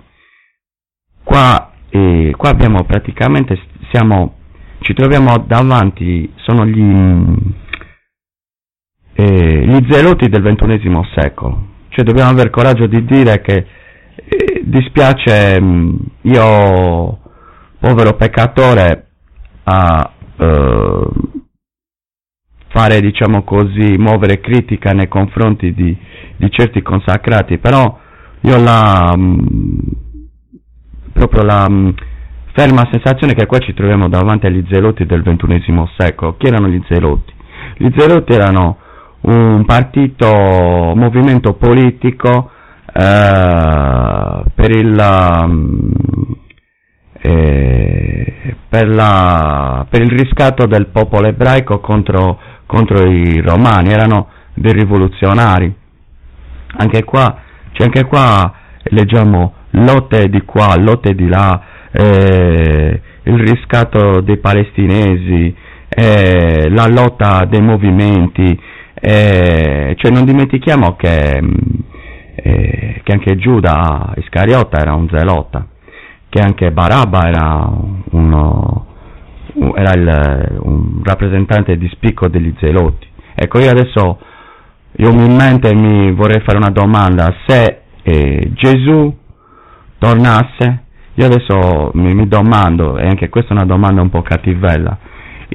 [1.23, 4.37] Qua, eh, qua, abbiamo praticamente, siamo,
[4.81, 6.81] ci troviamo davanti, sono gli,
[9.17, 11.72] eh, gli zeloti del ventunesimo secolo.
[11.95, 13.67] Cioè dobbiamo avere coraggio di dire che
[14.15, 17.19] eh, dispiace mm, io,
[17.79, 19.09] povero peccatore,
[19.65, 21.09] a eh,
[22.69, 25.95] fare, diciamo così, muovere critica nei confronti di,
[26.37, 27.99] di certi consacrati, però
[28.41, 29.79] io la, mh, mm,
[31.13, 31.89] proprio la mh, mm,
[32.55, 36.39] ferma sensazione che qua ci troviamo davanti agli zeloti del ventunesimo secolo.
[36.39, 37.33] Chi erano gli zeloti?
[37.77, 38.79] Gli zeloti erano
[39.23, 42.51] un partito, un movimento politico
[42.93, 45.91] eh, per, il, um,
[47.21, 54.73] eh, per, la, per, il riscatto del popolo ebraico contro, contro, i romani, erano dei
[54.73, 55.73] rivoluzionari.
[56.75, 57.41] Anche qua,
[57.73, 58.53] cioè anche qua
[58.85, 65.55] leggiamo lotte di qua, lotte di là, eh, il riscatto dei palestinesi,
[65.89, 68.59] eh, la lotta dei movimenti,
[69.05, 71.41] eh, cioè non dimentichiamo che
[72.35, 75.67] eh, che anche Giuda Iscariota era un zelota,
[76.29, 77.71] che anche Barabba era,
[78.11, 78.87] uno,
[79.75, 83.07] era il, un rappresentante di spicco degli zeloti.
[83.35, 84.19] Ecco, io adesso
[84.97, 89.15] io umilmente mi vorrei fare una domanda, se eh, Gesù
[89.99, 90.85] tornasse,
[91.15, 94.99] io adesso mi, mi, domando, e anche questa è una domanda un po' cattivella,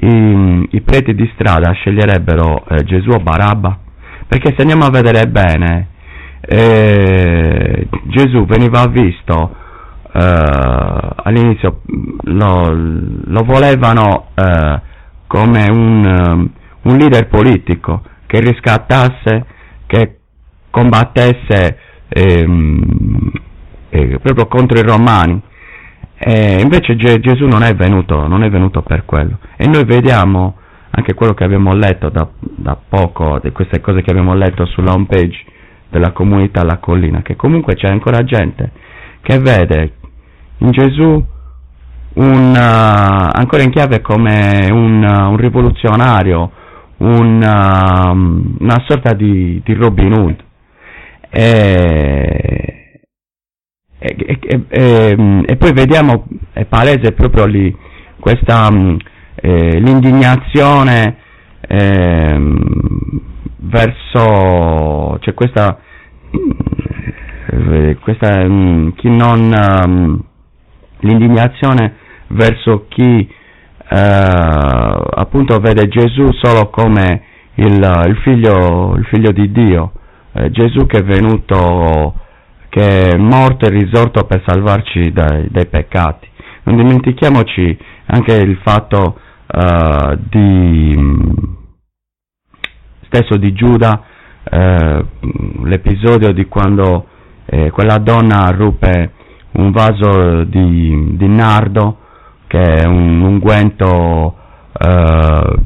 [0.00, 3.78] i, i preti di strada sceglierebbero eh, Gesù o Barabba?
[4.26, 5.88] Perché se andiamo a vedere bene,
[6.40, 9.54] eh, Gesù veniva visto
[10.12, 11.82] eh, all'inizio
[12.22, 14.80] lo, lo volevano eh,
[15.26, 16.50] come un, um,
[16.82, 19.44] un, leader politico che riscattasse,
[19.86, 20.18] che
[20.70, 23.30] combattesse ehm,
[23.90, 25.40] eh, proprio contro i romani.
[26.18, 29.38] E invece Ge- Gesù non è, venuto, non è venuto per quello.
[29.56, 30.56] E noi vediamo
[30.90, 34.92] anche quello che abbiamo letto da, da poco, di queste cose che abbiamo letto sulla
[34.92, 35.44] home page
[35.90, 38.72] della comunità La Collina, che comunque c'è ancora gente
[39.20, 39.92] che vede
[40.58, 41.24] in Gesù
[42.14, 46.50] un, uh, ancora in chiave come un, uh, un rivoluzionario,
[46.98, 50.44] un, uh, una sorta di, di Robin Hood.
[51.30, 52.77] E,
[53.98, 57.74] e, e, e, poi vediamo, è palese proprio lì,
[58.18, 58.96] questa, um,
[59.34, 61.16] eh, l'indignazione
[61.60, 62.54] eh,
[63.56, 65.78] verso c'è questa,
[67.50, 70.22] eh, questa mm, chi non um,
[71.00, 71.94] l'indignazione
[72.28, 73.28] verso chi
[73.90, 73.94] uh,
[75.14, 77.22] appunto vede Gesù solo come
[77.54, 79.92] il, il, figlio, il figlio, di Dio,
[80.32, 82.14] eh, Gesù che è venuto,
[82.68, 86.28] che è morto e risorto per salvarci dai, dai peccati.
[86.64, 91.46] Non dimentichiamoci anche il fatto uh, di
[93.08, 94.02] stesso di Giuda,
[94.50, 95.04] eh,
[95.64, 97.06] l'episodio di quando
[97.46, 99.12] eh, quella donna ruppe
[99.52, 101.98] un vaso di, di nardo,
[102.46, 104.36] che è un unguento
[104.78, 105.58] eh,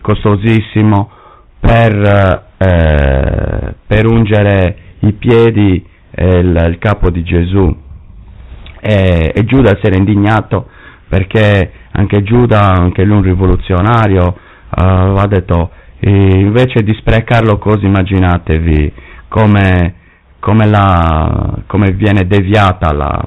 [0.00, 1.10] costosissimo,
[1.58, 7.74] per, per, ungere i piedi e il, il, capo di Gesù.
[8.80, 10.68] E, e Giuda si era indignato
[11.08, 14.36] perché anche Giuda, anche lui un rivoluzionario,
[14.70, 15.70] aveva detto
[16.02, 18.92] invece di sprecarlo così immaginatevi
[19.28, 19.94] come,
[20.38, 23.24] come, la, come viene deviata la,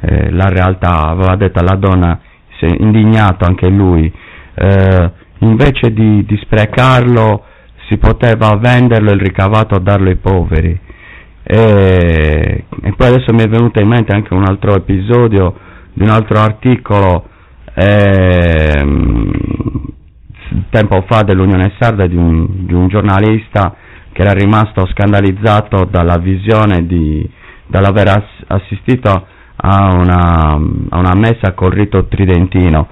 [0.00, 2.20] eh, la, realtà, aveva detto alla donna,
[2.58, 4.12] si è indignato anche lui,
[4.54, 7.44] eh, invece di, di, sprecarlo
[7.88, 10.78] si poteva venderlo il ricavato a darlo ai poveri.
[11.52, 15.52] E, e, poi adesso mi è venuto in mente anche un altro episodio
[15.92, 17.24] di un altro articolo
[17.74, 18.84] eh,
[20.70, 23.74] tempo fa dell'Unione Sarda di un, di un giornalista
[24.12, 27.28] che era rimasto scandalizzato dalla visione di,
[27.66, 29.26] dall'aver ass- assistito
[29.56, 30.50] a una,
[30.90, 32.86] a una, messa col rito tridentino.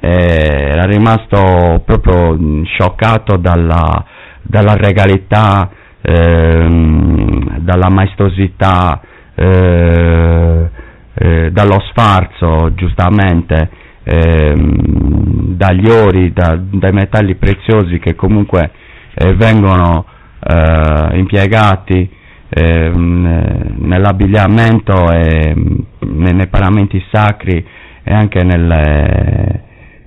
[0.00, 4.04] Eh, era rimasto proprio scioccato dalla,
[4.42, 5.70] dalla regalità,
[6.02, 9.00] ehm, dalla maestosità,
[9.34, 10.70] eh,
[11.14, 13.70] eh, dallo sfarzo, giustamente,
[14.02, 18.70] ehm, dagli ori, da, dai metalli preziosi che comunque
[19.14, 20.06] eh, vengono
[20.40, 22.10] eh, impiegati
[22.48, 25.54] ehm, nell'abbigliamento e
[26.00, 27.64] nei, nei paramenti sacri
[28.02, 29.62] e anche nelle,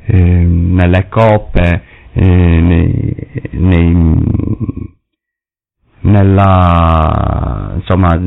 [0.06, 4.24] ehm, nelle coppe, nei, nei,
[6.06, 8.20] nella, insomma,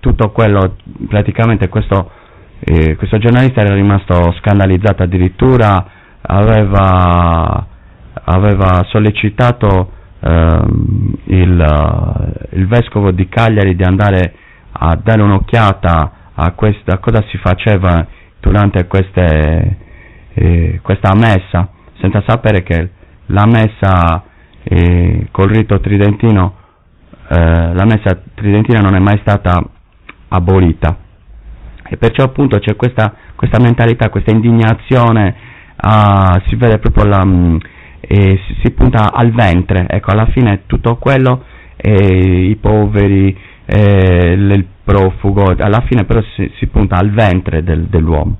[0.00, 0.76] tutto quello,
[1.08, 2.10] praticamente questo,
[2.60, 5.86] eh, questo giornalista era rimasto scandalizzato, addirittura
[6.22, 7.66] aveva,
[8.24, 14.34] aveva sollecitato ehm, il, il, vescovo di Cagliari di andare
[14.72, 18.06] a dare un'occhiata a, questa, a cosa si faceva
[18.40, 19.76] durante queste,
[20.34, 21.68] eh, questa messa,
[22.00, 22.90] senza sapere che
[23.26, 24.22] la messa
[24.62, 26.54] eh, col rito tridentino
[27.28, 29.62] eh, la messa tridentina non è mai stata
[30.28, 30.96] abolita.
[31.90, 35.34] E perciò appunto c'è questa, questa mentalità, questa indignazione,
[35.82, 37.58] uh, si vede proprio la, um,
[38.00, 41.44] si, si, punta al ventre, ecco alla fine tutto quello,
[41.76, 47.84] eh, i poveri, eh, il profugo, alla fine però si, si punta al ventre del,
[47.84, 48.36] dell'uomo,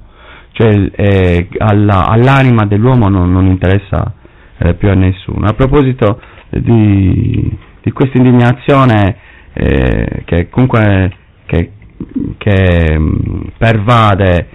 [0.53, 4.13] cioè eh, alla, all'anima dell'uomo non, non interessa
[4.59, 5.47] eh, più a nessuno.
[5.47, 6.21] A proposito
[6.51, 9.17] di di questa indignazione
[9.55, 11.11] eh, che comunque
[11.47, 11.73] che,
[12.37, 14.49] che mm, pervade,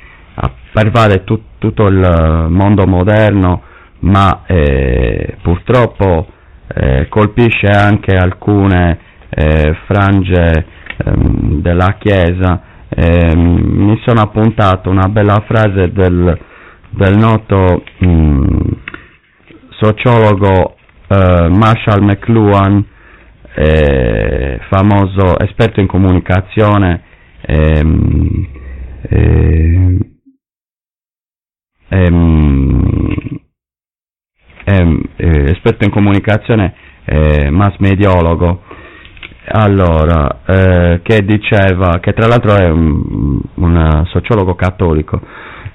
[0.71, 3.63] pervade tut, tutto il mondo moderno,
[4.01, 6.27] ma eh, purtroppo
[6.67, 10.65] eh, colpisce anche alcune eh, frange
[10.97, 12.61] ehm, della Chiesa.
[12.89, 16.37] Ehm, mi sono appuntato una bella frase del,
[16.89, 18.45] del noto mh, mm,
[19.69, 20.75] sociologo
[21.07, 22.91] eh, Marshall McLuhan
[23.55, 27.03] eh, famoso esperto in comunicazione,
[27.41, 28.47] ehm,
[29.09, 29.99] ehm,
[31.89, 33.39] ehm,
[34.65, 36.73] ehm eh, esperto in comunicazione,
[37.05, 38.61] eh, mass mediologo,
[39.45, 45.21] allora, eh, che diceva, che tra l'altro è un, un sociologo cattolico,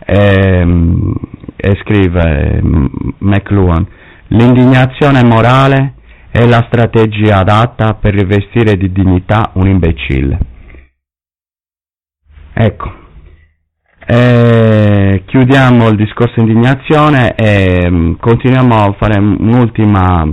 [0.04, 1.14] ehm,
[1.56, 2.60] e scrive
[3.18, 3.86] McLuhan,
[4.28, 5.94] l'indignazione morale
[6.30, 10.38] è la strategia adatta per rivestire di dignità un imbecille.
[12.52, 12.92] Ecco,
[14.06, 20.24] eh, chiudiamo il discorso indignazione e mm, continuiamo a fare un'ultima,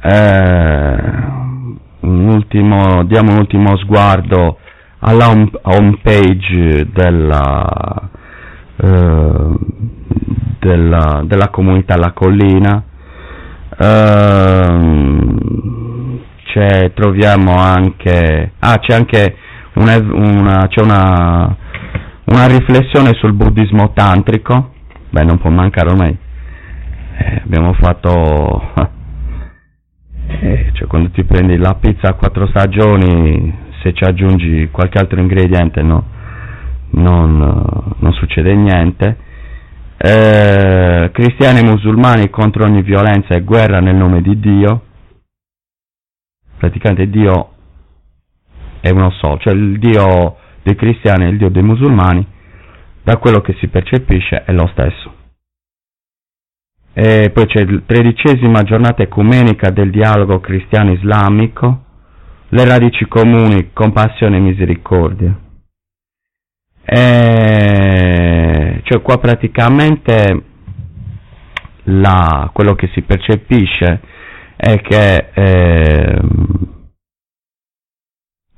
[0.00, 0.96] eh,
[2.00, 4.58] un ultimo, diamo un ultimo sguardo
[5.00, 8.10] alla home, home page della,
[8.76, 9.54] eh,
[10.58, 12.82] della, della comunità La Collina
[13.78, 15.64] Uh,
[16.94, 19.36] troviamo anche ah c'è anche
[19.74, 21.56] una, una, c'è una,
[22.24, 24.72] una riflessione sul buddismo tantrico.
[25.10, 26.16] Beh non può mancare ormai.
[27.16, 28.72] Eh, abbiamo fatto
[30.26, 35.20] eh, cioè quando ti prendi la pizza a quattro stagioni se ci aggiungi qualche altro
[35.20, 36.04] ingrediente no,
[36.90, 39.16] non, non succede niente
[39.96, 44.82] eh, cristiani e musulmani contro ogni violenza e guerra nel nome di Dio,
[46.58, 47.50] praticamente Dio
[48.80, 52.26] è uno solo, cioè il Dio dei cristiani e il Dio dei musulmani,
[53.02, 55.12] da quello che si percepisce è lo stesso.
[56.92, 61.82] E poi c'è la tredicesima giornata ecumenica del dialogo cristiano-islamico,
[62.48, 65.43] le radici comuni, compassione e misericordia.
[66.84, 70.42] E cioè qua praticamente
[71.84, 74.00] la, quello che si percepisce
[74.56, 76.20] è che eh,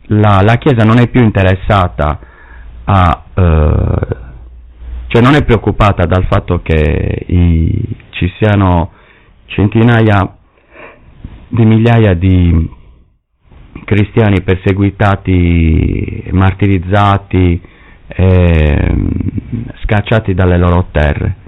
[0.08, 2.18] la, la, Chiesa non è più interessata
[2.84, 4.16] a, eh,
[5.06, 8.92] cioè non è preoccupata dal fatto che i, ci siano
[9.46, 10.36] centinaia
[11.48, 12.74] di migliaia di
[13.84, 17.74] cristiani perseguitati, martirizzati,
[18.08, 18.94] eh,
[19.84, 21.44] scacciati dalle loro terre.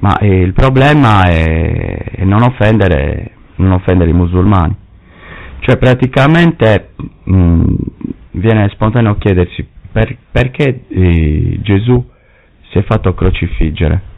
[0.00, 4.74] Ma eh, il problema è, è non, offendere, non, offendere, i musulmani.
[5.60, 6.90] Cioè praticamente
[7.24, 7.64] mh, mm,
[8.32, 12.04] viene spontaneo chiedersi per, perché eh, Gesù
[12.70, 14.10] si è fatto crocifiggere.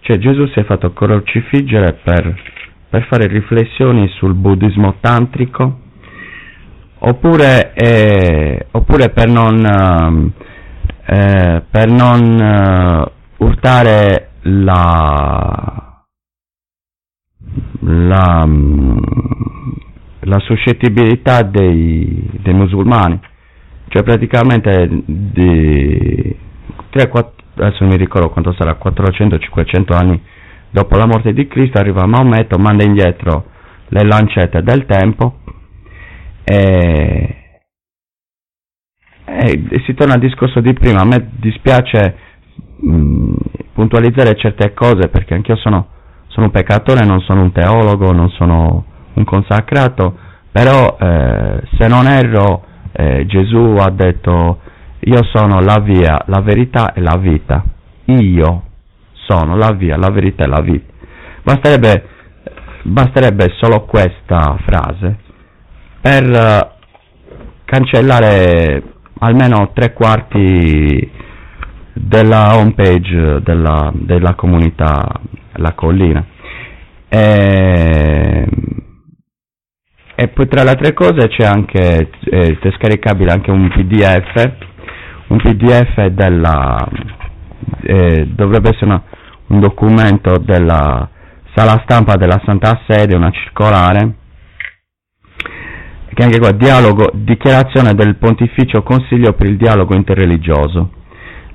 [0.00, 2.34] Cioè Gesù si è fatto crocifiggere per,
[2.90, 5.78] per fare riflessioni sul buddismo tantrico
[6.98, 10.32] oppure, eh, oppure per non...
[11.14, 16.04] Eh, per non uh, urtare la,
[17.80, 18.48] la,
[20.20, 23.20] la suscettibilità dei, dei musulmani,
[23.88, 26.34] cioè praticamente di
[26.88, 30.22] 3, 4, adesso mi ricordo quanto sarà, 400-500 anni
[30.70, 33.50] dopo la morte di Cristo arriva Maometto, manda indietro
[33.88, 35.40] le lancette del tempo
[36.42, 37.41] e,
[39.24, 41.00] e, e si torna al discorso di prima.
[41.00, 42.16] A me dispiace
[42.76, 43.34] mh,
[43.72, 45.86] puntualizzare certe cose perché anch'io sono,
[46.28, 50.16] sono, un peccatore, non sono un teologo, non sono un consacrato,
[50.50, 54.60] però eh, se non erro eh, Gesù ha detto
[55.04, 57.64] io sono la via, la verità e la vita.
[58.06, 58.62] Io
[59.26, 60.92] sono la via, la verità e la vita.
[61.42, 62.06] Basterebbe,
[62.82, 65.18] basterebbe solo questa frase
[66.00, 66.68] per uh,
[67.64, 68.82] cancellare
[69.22, 71.10] almeno tre quarti
[71.92, 75.20] della home page della, della comunità
[75.54, 76.24] La Collina.
[77.08, 78.46] E,
[80.14, 84.50] e poi tra le altre cose c'è anche, eh, è scaricabile anche un pdf,
[85.28, 86.88] un pdf della,
[87.82, 89.02] eh, dovrebbe essere una,
[89.48, 91.08] un documento della
[91.54, 94.14] sala stampa della Santa Sede, una circolare,
[96.14, 100.90] che anche qua, dialogo, dichiarazione del Pontificio Consiglio per il dialogo interreligioso.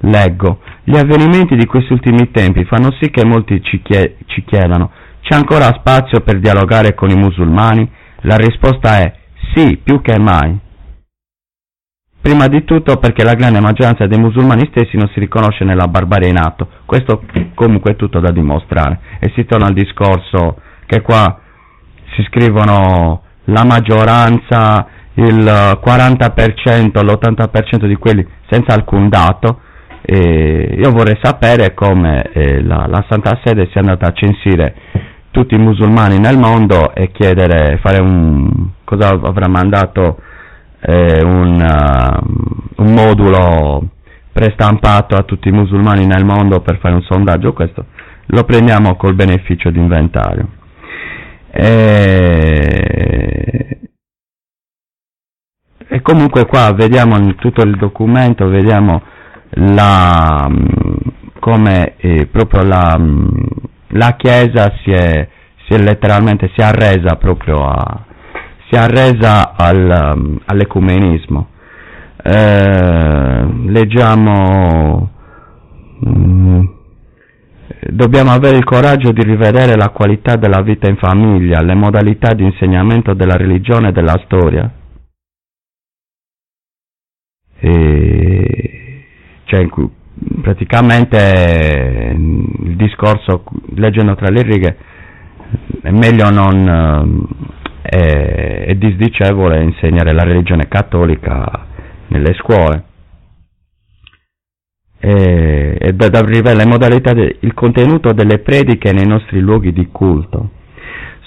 [0.01, 4.91] Leggo, gli avvenimenti di questi ultimi tempi fanno sì che molti ci, chie- ci chiedano,
[5.21, 7.89] c'è ancora spazio per dialogare con i musulmani?
[8.21, 9.13] La risposta è
[9.53, 10.57] sì, più che mai.
[12.19, 16.29] Prima di tutto perché la grande maggioranza dei musulmani stessi non si riconosce nella barbarie
[16.29, 18.99] in atto, questo comunque è tutto da dimostrare.
[19.19, 21.39] E si torna al discorso che qua
[22.15, 29.61] si scrivono la maggioranza, il 40%, l'80% di quelli senza alcun dato.
[30.01, 34.73] E io vorrei sapere come eh, la, la Santa Sede sia andata a censire
[35.31, 40.17] tutti i musulmani nel mondo e chiedere, fare un, cosa avrà mandato
[40.79, 43.89] eh, un, uh, un, modulo
[44.31, 47.85] prestampato a tutti i musulmani nel mondo per fare un sondaggio, questo
[48.27, 50.47] lo prendiamo col beneficio di inventario.
[51.59, 52.87] E,
[55.87, 59.01] e comunque qua vediamo in tutto il documento, vediamo
[59.49, 60.47] la,
[61.39, 62.95] come eh, proprio la,
[63.87, 65.27] la Chiesa si è,
[65.65, 68.05] si è letteralmente si è arresa proprio a,
[68.69, 71.47] si è arresa al, um, all'ecumenismo.
[72.21, 75.09] Eh, leggiamo,
[76.07, 76.65] mm,
[77.81, 82.43] dobbiamo avere il coraggio di rivedere la qualità della vita in famiglia, le modalità di
[82.43, 84.71] insegnamento della religione e della storia.
[87.59, 89.05] E,
[89.45, 89.67] cioè,
[90.41, 93.43] praticamente il discorso,
[93.75, 94.77] leggendo tra le righe,
[95.81, 97.27] è meglio non
[97.81, 101.65] è, è disdicevole insegnare la religione cattolica
[102.07, 102.83] nelle scuole.
[104.99, 109.87] E, e da, da le modalità, de, il contenuto delle prediche nei nostri luoghi di
[109.91, 110.51] culto.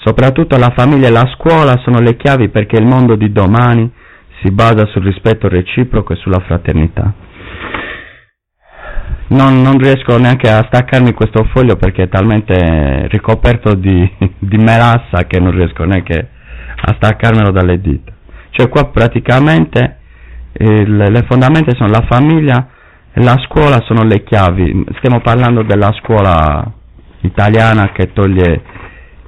[0.03, 3.89] Soprattutto la famiglia e la scuola sono le chiavi perché il mondo di domani
[4.41, 7.13] si basa sul rispetto reciproco e sulla fraternità.
[9.27, 15.25] Non, non, riesco neanche a staccarmi questo foglio perché è talmente ricoperto di, di melassa
[15.25, 16.29] che non riesco neanche
[16.83, 18.11] a staccarmelo dalle dita.
[18.49, 19.99] Cioè qua praticamente
[20.51, 22.67] eh, le fondamenta sono la famiglia
[23.15, 24.85] la scuola sono le chiavi.
[24.97, 26.71] Stiamo parlando della scuola
[27.21, 28.61] italiana che toglie,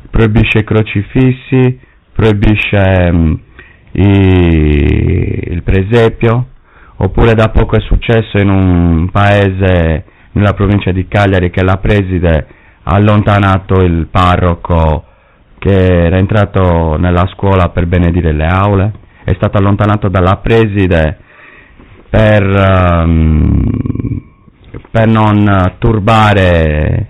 [0.10, 1.80] proibisce i crocifissi,
[2.14, 3.40] proibisce um,
[3.92, 6.48] i, il presepio,
[6.98, 12.48] oppure da poco è successo in un paese nella provincia di Cagliari che la preside
[12.84, 15.06] ha allontanato il parroco
[15.60, 18.92] che era entrato nella scuola per benedire le aule,
[19.24, 21.20] è stato allontanato dalla preside
[22.14, 24.22] per, um,
[24.92, 27.08] per non turbare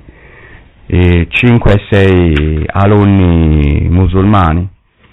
[0.86, 4.66] i 5-6 alunni musulmani.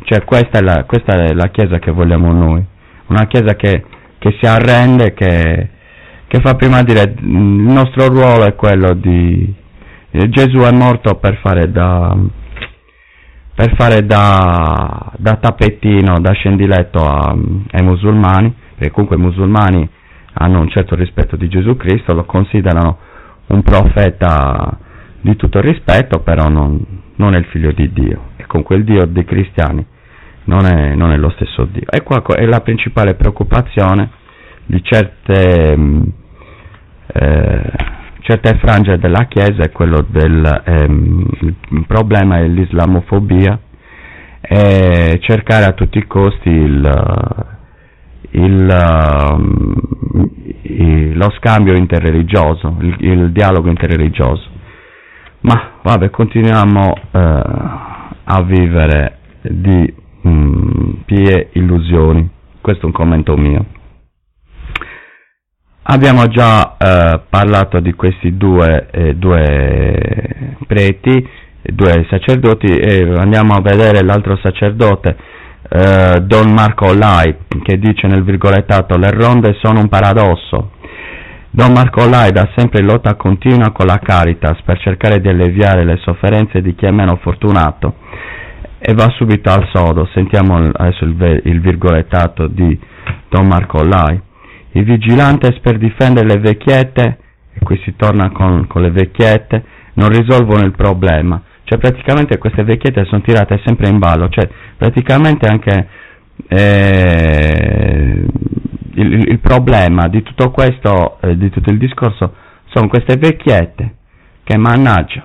[0.05, 2.64] Cioè questa è, la, questa è la Chiesa che vogliamo noi,
[3.09, 3.84] una Chiesa che,
[4.18, 5.68] che si arrende, che,
[6.28, 9.53] che fa prima dire il nostro ruolo è quello di
[10.12, 12.16] Gesù è morto per fare da
[13.55, 17.36] per fare da, da tappetino, da scendiletto a,
[17.72, 19.87] ai musulmani, perché comunque i musulmani
[20.33, 22.97] hanno un certo rispetto di Gesù Cristo, lo considerano
[23.49, 24.78] un profeta
[25.20, 26.83] di tutto rispetto, però non,
[27.16, 29.85] non è il figlio di Dio, e comunque il Dio dei cristiani
[30.45, 31.85] non è, non è lo stesso Dio.
[31.91, 34.11] E qua è la principale preoccupazione
[34.64, 35.76] di certe,
[37.07, 37.72] eh,
[38.20, 43.59] certe frange della Chiesa è quello del ehm, il problema dell'islamofobia
[44.41, 47.59] e cercare a tutti i costi il,
[48.33, 48.76] il,
[50.62, 54.49] il, lo scambio interreligioso, il, il, dialogo interreligioso.
[55.41, 57.18] Ma vabbè, continuiamo eh,
[58.24, 59.95] a vivere di
[60.26, 62.28] mm, pie illusioni.
[62.61, 63.64] Questo è un commento mio.
[65.83, 71.26] Abbiamo già eh, parlato di questi due, eh, due, preti,
[71.62, 75.16] due sacerdoti, e andiamo a vedere l'altro sacerdote,
[75.73, 80.73] eh, Don Marco Lai, che dice nel virgolettato le ronde sono un paradosso.
[81.51, 85.85] Don Marco Lai da sempre in lotta continua con la Caritas per cercare di alleviare
[85.85, 87.95] le sofferenze di chi è meno fortunato
[88.79, 90.09] e va subito al sodo.
[90.12, 92.79] Sentiamo adesso il, il virgolettato di
[93.29, 94.21] Don Marco Lai.
[94.73, 97.18] I vigilantes per difendere le vecchiette,
[97.53, 99.64] e qui si torna con, con le vecchiette,
[99.95, 101.43] non risolvono il problema.
[101.71, 105.89] Cioè praticamente queste vecchiette sono tirate sempre in ballo, cioè praticamente anche
[106.49, 108.27] eh,
[108.95, 112.35] il, il, problema di tutto questo, eh, di tutto il discorso,
[112.71, 113.99] sono queste vecchiette
[114.43, 115.25] che mannaggia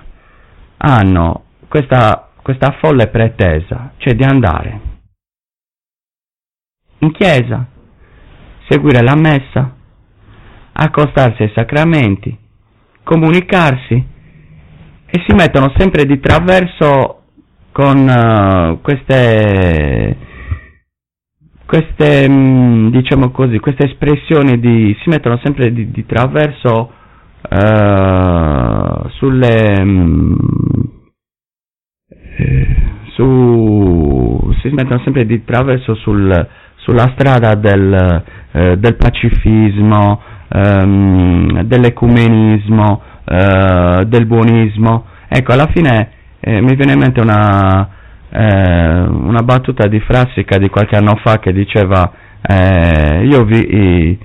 [0.76, 4.80] hanno questa, questa folle pretesa, cioè di andare
[6.98, 7.66] in chiesa
[8.68, 9.74] seguire la messa,
[10.74, 12.38] accostarsi ai sacramenti,
[13.02, 14.14] comunicarsi
[15.16, 17.22] e si mettono sempre di traverso
[17.72, 20.16] con uh, queste,
[21.64, 26.92] queste mm, diciamo così, queste espressioni di, si mettono sempre di, di traverso
[27.48, 30.36] uh, sulle um,
[33.14, 43.02] su, si mettono sempre di traverso sul, sulla strada del, eh, del pacifismo, ehm, dell'ecumenismo,
[43.28, 45.04] eh, del buonismo.
[45.28, 47.88] Ecco, alla fine eh, mi viene in mente una,
[48.30, 54.18] eh, una, battuta di Frassica di qualche anno fa che diceva eh, io vi, i,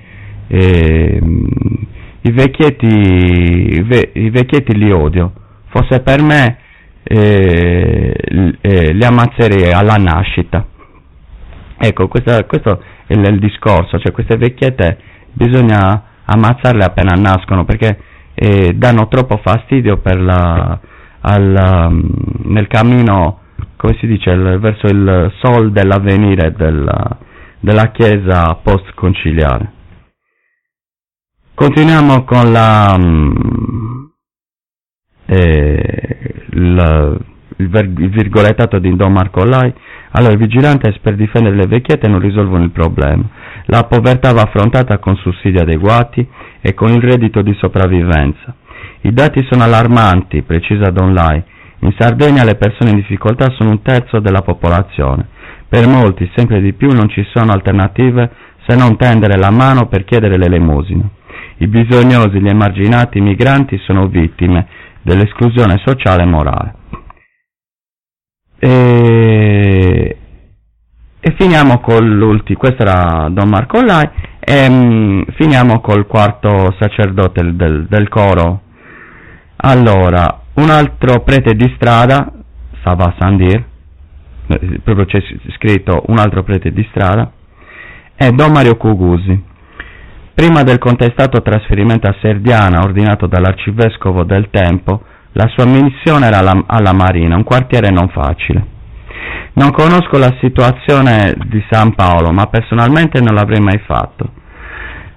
[0.46, 1.20] i,
[2.20, 5.32] i, vecchietti, ve, i, vecchietti, li odio,
[5.70, 6.58] fosse per me
[7.02, 8.14] eh,
[8.60, 10.64] li ammazzerei alla nascita.
[11.76, 14.96] Ecco, questa, questo è il, il, discorso, cioè queste vecchiette
[15.32, 17.98] bisogna ammazzarle appena nascono perché
[18.44, 20.80] eh, danno troppo fastidio la,
[21.20, 22.10] al, um,
[22.46, 23.38] nel cammino,
[23.76, 27.18] come si dice, il, verso il sol dell'avvenire della,
[27.60, 29.72] della Chiesa post-conciliare.
[31.54, 34.10] Continuiamo con la, um,
[35.26, 37.24] eh, il,
[37.58, 39.72] il, virgolettato di Don Marco Lai
[40.12, 43.24] allora il vigilante per difendere le vecchiette non risolvono il problema.
[43.66, 46.26] La povertà va affrontata con sussidi adeguati
[46.60, 48.54] e con il reddito di sopravvivenza.
[49.02, 51.42] I dati sono allarmanti, precisa Don Lai.
[51.80, 55.26] In Sardegna le persone in difficoltà sono un terzo della popolazione.
[55.68, 58.30] Per molti, sempre di più, non ci sono alternative
[58.66, 61.08] se non tendere la mano per chiedere l'elemosina.
[61.56, 64.66] I bisognosi, gli emarginati, i migranti sono vittime
[65.02, 66.74] dell'esclusione sociale e morale.
[68.64, 70.16] E,
[71.18, 74.08] e finiamo con l'ultimo, questo era Don Marco Lai,
[74.38, 78.60] e um, finiamo col quarto sacerdote del, del, del coro.
[79.56, 82.32] Allora, un altro prete di strada,
[82.84, 83.64] Sava Sandir,
[84.46, 85.20] eh, proprio c'è
[85.56, 87.32] scritto un altro prete di strada,
[88.14, 89.42] è Don Mario Cugusi.
[90.34, 95.02] Prima del contestato trasferimento a Serdiana ordinato dall'arcivescovo del tempo,
[95.32, 98.66] la sua missione era alla, alla Marina, un quartiere non facile.
[99.54, 104.30] Non conosco la situazione di San Paolo, ma personalmente non l'avrei mai fatto.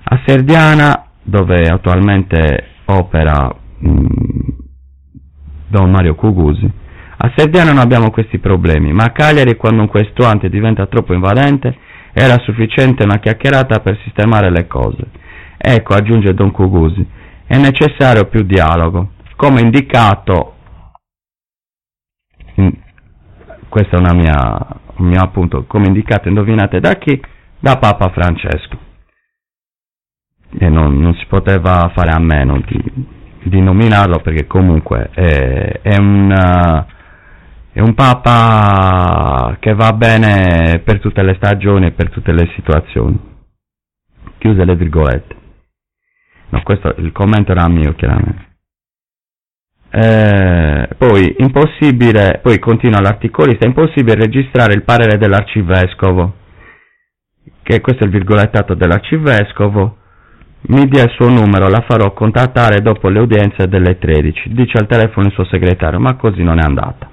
[0.04, 4.06] A Serdiana, dove attualmente opera mh, mm,
[5.68, 6.70] Don Mario Cugusi,
[7.18, 11.76] a Serdiana non abbiamo questi problemi, ma a Cagliari quando un questuante diventa troppo invadente
[12.14, 15.04] era sufficiente una chiacchierata per sistemare le cose.
[15.58, 17.06] Ecco, aggiunge Don Cugusi,
[17.48, 20.56] è necessario più dialogo come indicato,
[22.56, 22.72] in,
[23.68, 24.68] questo è una mia,
[24.98, 27.22] un mio appunto, come indicato, indovinate da chi?
[27.60, 28.80] Da Papa Francesco.
[30.58, 32.82] E non, non si poteva fare a meno di,
[33.44, 36.32] di nominarlo perché comunque è, è, un,
[37.74, 43.34] è un Papa che va bene per tutte le stagioni e per tutte le situazioni.
[44.38, 45.36] Chiuse le virgolette.
[46.50, 48.55] No, questo il commento era mio chiaramente.
[49.98, 56.34] Eh, poi, impossibile, poi continua l'articolista, è impossibile registrare il parere dell'arcivescovo,
[57.64, 59.98] che questo è il virgolettato dell'arcivescovo,
[60.68, 64.54] mi dia il suo numero, la farò contattare dopo le udienze delle 13.
[64.54, 67.10] Dice al telefono il suo segretario, ma così non è andata.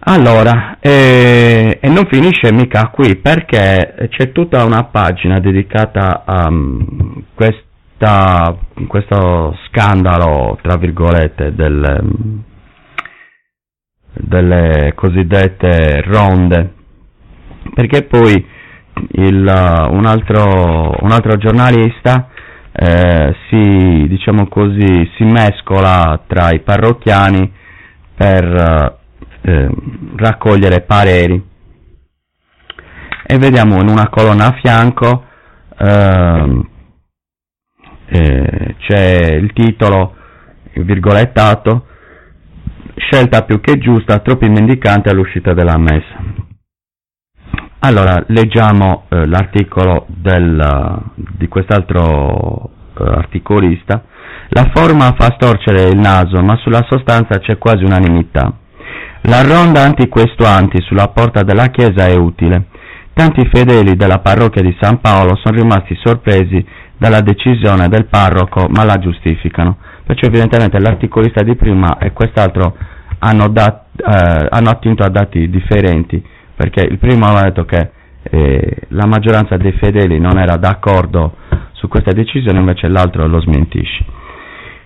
[0.00, 7.24] Allora, eh, e non finisce mica qui perché c'è tutta una pagina dedicata a um,
[7.96, 8.56] questa,
[8.88, 12.42] questo scandalo, tra virgolette, del,
[14.12, 16.74] delle cosiddette ronde,
[17.74, 18.46] perché poi
[19.12, 22.28] il, un, altro, un, altro, giornalista
[22.72, 27.52] eh, si, diciamo così, si mescola tra i parrocchiani
[28.16, 28.98] per
[29.42, 29.70] eh,
[30.16, 31.52] raccogliere pareri.
[33.26, 35.24] E vediamo in una colonna a fianco
[35.78, 36.68] ehm,
[38.18, 40.14] eh, c'è il titolo
[40.74, 41.86] virgolettato
[42.96, 46.42] scelta più che giusta troppi mendicanti all'uscita della messa
[47.86, 54.04] allora, leggiamo eh, l'articolo del, di quest'altro eh, articolista.
[54.48, 58.54] La forma fa storcere il naso, ma sulla sostanza c'è quasi unanimità.
[59.24, 62.68] La ronda antiquestuanti sulla porta della chiesa è utile.
[63.12, 66.64] Tanti fedeli della parrocchia di San Paolo sono rimasti sorpresi
[67.04, 69.76] dalla decisione del parroco, ma la giustificano.
[70.06, 72.74] Perciò evidentemente l'articolista di prima e quest'altro
[73.18, 76.22] hanno, dat, eh, hanno attinto a dati differenti
[76.56, 77.90] perché il primo aveva detto che
[78.22, 81.36] eh, la maggioranza dei fedeli non era d'accordo
[81.72, 84.04] su questa decisione, invece l'altro lo smentisce.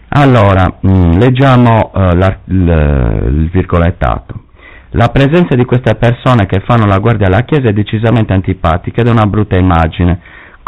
[0.09, 4.47] Allora, mh, mm, leggiamo uh, il, il virgolettato.
[4.93, 9.07] La presenza di queste persone che fanno la guardia alla Chiesa è decisamente antipatica ed
[9.07, 10.19] è una brutta immagine.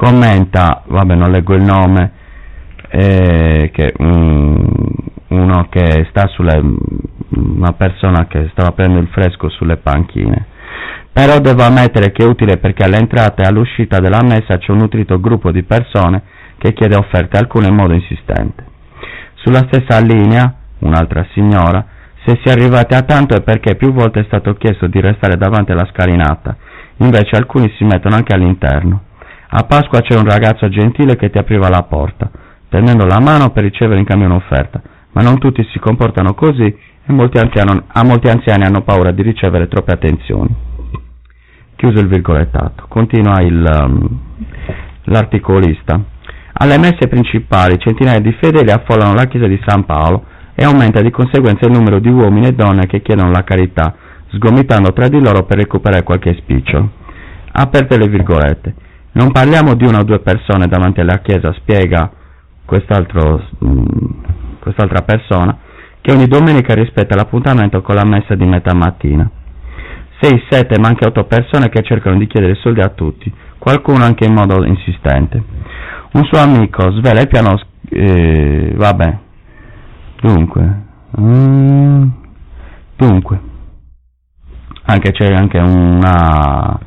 [0.00, 2.12] Commenta, vabbè non leggo il nome,
[2.88, 4.66] eh, che, um,
[5.28, 6.58] uno che sta sulle,
[7.36, 10.46] una persona che stava prendendo il fresco sulle panchine.
[11.12, 15.20] Però devo ammettere che è utile perché all'entrata e all'uscita della messa c'è un nutrito
[15.20, 16.22] gruppo di persone
[16.56, 18.64] che chiede offerte alcune in modo insistente.
[19.34, 21.84] Sulla stessa linea, un'altra signora,
[22.24, 25.36] se si è arrivati a tanto è perché più volte è stato chiesto di restare
[25.36, 26.56] davanti alla scalinata,
[27.00, 29.08] invece alcuni si mettono anche all'interno.
[29.52, 32.30] A Pasqua c'è un ragazzo gentile che ti apriva la porta,
[32.68, 34.80] tendendo la mano per ricevere in cambio un'offerta,
[35.10, 36.62] ma non tutti si comportano così
[37.04, 40.54] e molti anziani, a molti anziani hanno paura di ricevere troppe attenzioni.
[41.74, 42.84] Chiuso il virgolettato.
[42.86, 44.20] Continua il, um,
[45.04, 46.00] l'articolista.
[46.52, 51.10] Alle messe principali centinaia di fedeli affollano la chiesa di San Paolo e aumenta di
[51.10, 53.96] conseguenza il numero di uomini e donne che chiedono la carità,
[54.28, 56.90] sgomitando tra di loro per recuperare qualche spiccio.
[57.50, 58.74] Aperte le virgolette.
[59.12, 62.10] Non parliamo di una o due persone davanti alla chiesa, spiega
[62.64, 63.84] quest'altro, mm,
[64.60, 65.58] quest'altra persona,
[66.00, 69.28] che ogni domenica rispetta l'appuntamento con la messa di metà mattina.
[70.20, 74.26] 6, 7 ma anche 8 persone che cercano di chiedere soldi a tutti, qualcuno anche
[74.26, 75.42] in modo insistente.
[76.12, 77.58] Un suo amico svela il piano,
[77.88, 79.18] eh, vabbè,
[80.20, 80.82] dunque,
[81.18, 82.08] mm,
[82.96, 83.40] dunque,
[84.84, 86.78] anche c'è anche una,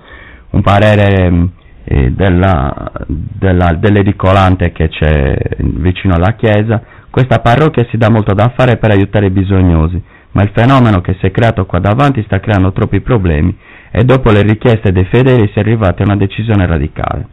[0.51, 1.49] un parere eh,
[1.85, 8.77] della, della, dell'edicolante che c'è vicino alla chiesa, questa parrocchia si dà molto da fare
[8.77, 12.71] per aiutare i bisognosi, ma il fenomeno che si è creato qua davanti sta creando
[12.71, 13.55] troppi problemi
[13.91, 17.27] e dopo le richieste dei fedeli si è arrivati a una decisione radicale.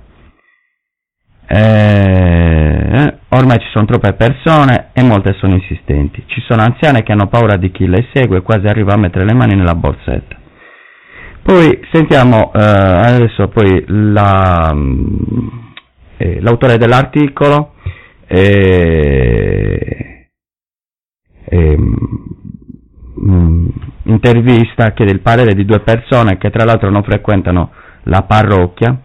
[1.52, 6.22] Eh, ormai ci sono troppe persone e molte sono insistenti.
[6.26, 9.24] Ci sono anziane che hanno paura di chi le segue e quasi arriva a mettere
[9.24, 10.39] le mani nella borsetta.
[11.42, 14.74] Poi sentiamo eh, adesso poi la,
[16.16, 17.74] eh, l'autore dell'articolo.
[18.26, 20.28] Eh,
[21.44, 21.94] ehm,
[23.16, 23.68] mh, mm,
[24.04, 27.70] intervista chiede il parere di due persone che tra l'altro non frequentano
[28.04, 29.00] la parrocchia.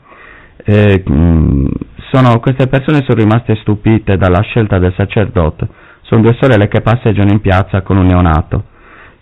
[0.58, 1.66] Eh, mh, mm,
[2.12, 5.68] sono, queste persone sono rimaste stupite dalla scelta del sacerdote.
[6.02, 8.66] Sono due sorelle che passeggiano in piazza con un neonato.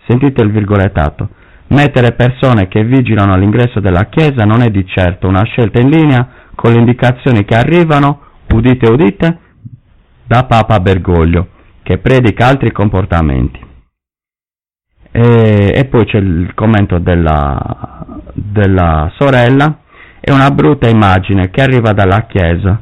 [0.06, 1.28] Sentite il virgolettato.
[1.68, 6.28] Mettere persone che vigilano all'ingresso della chiesa non è di certo una scelta in linea
[6.54, 9.38] con le indicazioni che arrivano, udite udite,
[10.26, 11.48] da Papa Bergoglio,
[11.82, 13.60] che predica altri comportamenti.
[15.10, 19.78] E, e poi c'è il commento della, della sorella,
[20.20, 22.80] è una brutta immagine che arriva dalla Chiesa.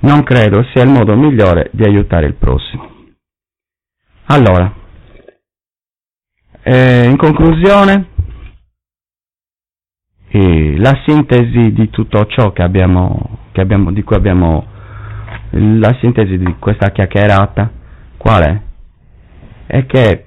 [0.00, 2.88] Non credo sia il modo migliore di aiutare il prossimo.
[4.26, 4.72] Allora,
[6.62, 8.06] eh, in conclusione,
[10.28, 14.66] eh, la sintesi di tutto ciò che abbiamo, che abbiamo, di cui abbiamo,
[15.50, 17.70] la sintesi di questa chiacchierata,
[18.16, 18.60] qual è?
[19.66, 20.26] È che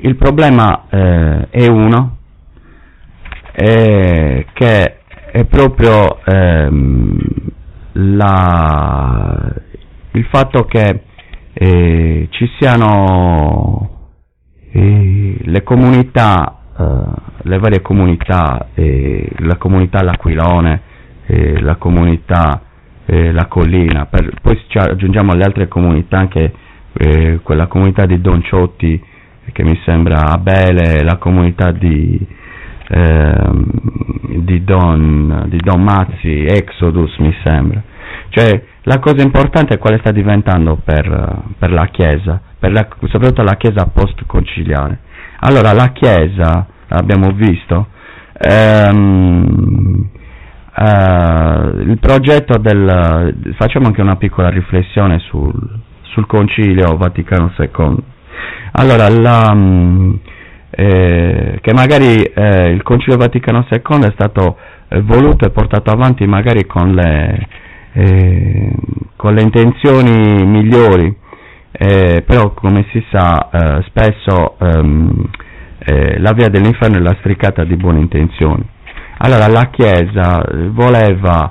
[0.00, 2.16] il problema eh, è uno,
[3.52, 4.98] eh, che
[5.30, 7.16] è proprio ehm,
[7.92, 9.52] la,
[10.12, 11.02] il fatto che
[11.52, 13.97] eh, ci siano
[15.42, 16.84] le comunità, eh,
[17.42, 20.80] le varie comunità, eh, la comunità L'Aquilone,
[21.26, 22.62] eh, la comunità
[23.06, 26.52] eh, La Collina, per, poi ci aggiungiamo alle altre comunità anche
[27.44, 29.00] quella comunità di Don Ciotti
[29.52, 32.18] che mi sembra Abele, la comunità di,
[32.88, 33.70] ehm,
[34.40, 37.80] di, Don, di Don Mazzi, Exodus mi sembra.
[38.30, 43.42] Cioè, la cosa importante è quale sta diventando per, per la Chiesa, per la, soprattutto
[43.42, 44.98] la Chiesa post-conciliare.
[45.40, 47.88] Allora, la Chiesa, abbiamo visto,
[48.38, 50.10] ehm,
[50.74, 53.54] eh, il progetto del...
[53.56, 55.52] facciamo anche una piccola riflessione sul,
[56.02, 57.96] sul Concilio Vaticano II.
[58.72, 60.14] Allora, la, mm,
[60.70, 64.56] eh, che magari eh, il Concilio Vaticano II è stato
[64.88, 67.48] eh, voluto e portato avanti magari con le,
[67.92, 68.72] eh,
[69.16, 71.14] con le intenzioni migliori,
[71.72, 75.30] eh, però come si sa eh, spesso ehm,
[76.18, 78.62] la via dell'inferno è lastricata di buone intenzioni.
[79.18, 81.50] Allora la Chiesa voleva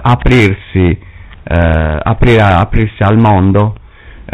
[0.00, 0.98] aprirsi,
[1.44, 3.74] aprire, aprirsi al mondo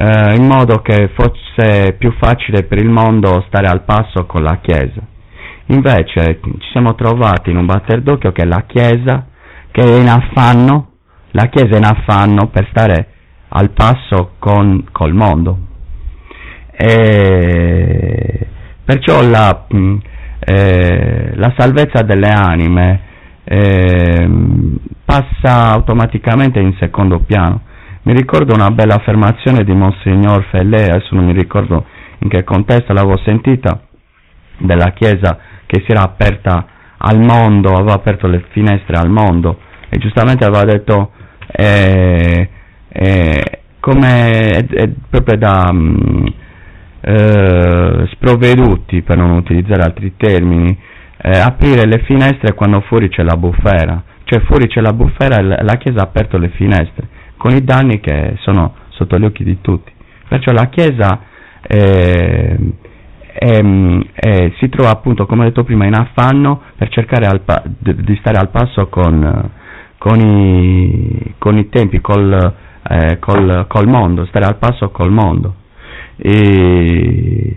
[0.00, 4.58] eh, in modo che fosse più facile per il mondo stare al passo con la
[4.60, 5.00] Chiesa.
[5.66, 9.26] Invece ci siamo trovati in un batter d'occhio che la Chiesa,
[9.72, 10.87] che è in affanno,
[11.38, 13.06] la Chiesa è in affanno per stare
[13.48, 15.58] al passo con col mondo.
[16.72, 18.46] E
[18.84, 19.96] perciò la, mh,
[20.40, 23.00] eh, la salvezza delle anime
[23.44, 24.28] eh,
[25.04, 27.62] passa automaticamente in secondo piano
[28.08, 31.84] mi ricordo una bella affermazione di Monsignor Fellè, adesso non mi ricordo
[32.20, 33.82] in che contesto l'avevo sentita,
[34.56, 36.66] della Chiesa che si era aperta
[36.96, 39.60] al mondo, aveva aperto le finestre al mondo
[39.90, 41.10] e giustamente aveva detto
[41.50, 42.48] eh,
[42.88, 46.32] eh, come è, è, proprio da um,
[47.00, 50.76] eh, sprovveduti, per non utilizzare altri termini,
[51.20, 55.42] eh, aprire le finestre quando fuori c'è la bufera, cioè fuori c'è la bufera e
[55.42, 59.60] la Chiesa ha aperto le finestre con i danni che sono sotto gli occhi di
[59.62, 59.90] tutti.
[60.28, 61.20] Perciò la Chiesa
[61.62, 62.58] eh,
[63.40, 68.38] eh, si trova appunto, come ho detto prima, in affanno per cercare pa- di stare
[68.38, 69.50] al passo con,
[69.98, 72.54] con, i, con i, tempi, col,
[72.88, 75.54] eh, col, col, mondo, stare al passo col mondo.
[76.16, 77.56] E,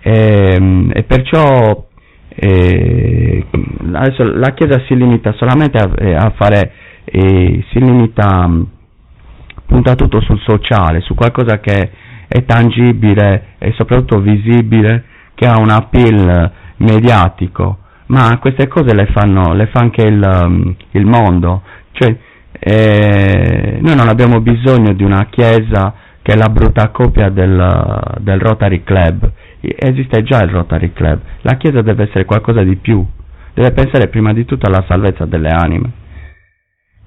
[0.00, 1.86] ehm, e perciò
[2.28, 3.46] eh,
[3.92, 6.72] adesso la Chiesa si limita solamente a, a fare,
[7.04, 8.50] si limita
[9.66, 11.90] punta tutto sul sociale, su qualcosa che
[12.28, 15.04] è tangibile e soprattutto visibile,
[15.34, 20.74] che ha un appeal mediatico, ma queste cose le, fanno, le fa anche il, um,
[20.92, 22.16] il mondo, cioè
[22.58, 28.40] eh, noi non abbiamo bisogno di una chiesa che è la brutta copia del, del
[28.40, 29.30] Rotary Club,
[29.60, 33.04] esiste già il Rotary Club, la chiesa deve essere qualcosa di più,
[33.54, 35.92] deve pensare prima di tutto alla salvezza delle anime.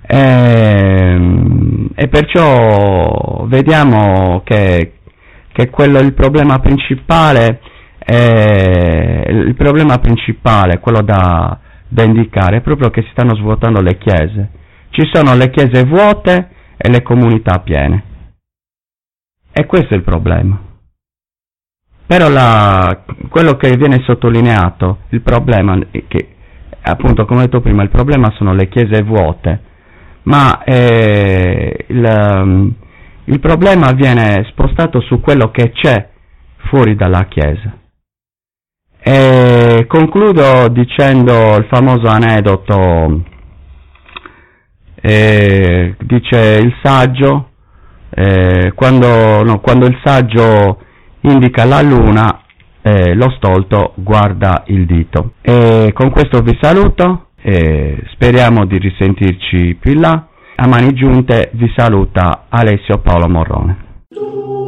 [0.02, 4.94] E, ehm, e perciò vediamo che,
[5.52, 7.60] che quello, il problema principale
[8.14, 13.98] è, il problema principale, quello da, da indicare, è proprio che si stanno svuotando le
[13.98, 14.50] chiese.
[14.90, 18.04] Ci sono le chiese vuote e le comunità piene.
[19.52, 20.60] E questo è il problema.
[22.08, 26.28] Però la, quello che viene sottolineato, il problema, che
[26.82, 29.68] appunto come ho detto prima, il problema sono le chiese vuote
[30.30, 32.74] ma eh, il,
[33.26, 36.10] il problema viene spostato su quello che c'è
[36.70, 37.78] fuori dalla Chiesa.
[39.02, 43.24] E concludo dicendo il famoso aneddoto,
[44.96, 47.50] eh, dice il saggio,
[48.10, 50.80] eh, quando, no, quando, il saggio
[51.22, 52.42] indica la luna,
[52.82, 55.34] eh, lo stolto guarda il dito.
[55.42, 60.28] E con questo vi saluto speriamo di risentirci più in là.
[60.56, 64.59] A mani giunte vi saluta Alessio Paolo Morrone.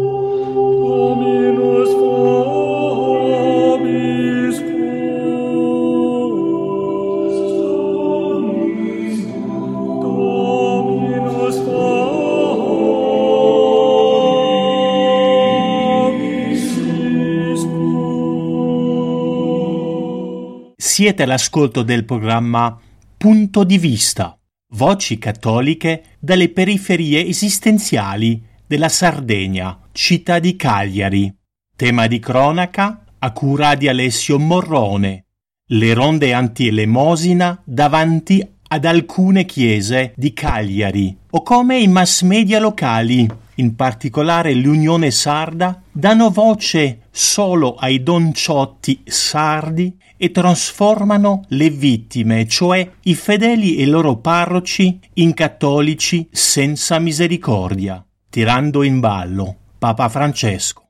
[21.02, 22.80] Siete all'ascolto del programma
[23.18, 24.38] Punto di vista,
[24.76, 31.36] voci cattoliche dalle periferie esistenziali della Sardegna, città di Cagliari.
[31.76, 35.26] Tema di cronaca a cura di Alessio Morrone.
[35.70, 43.28] Le ronde anti-elemosina davanti ad alcune chiese di Cagliari o come i mass media locali,
[43.56, 52.88] in particolare l'Unione Sarda, danno voce solo ai donciotti sardi e trasformano le vittime, cioè
[53.06, 60.90] i fedeli e i loro parroci, in cattolici senza misericordia, tirando in ballo Papa Francesco.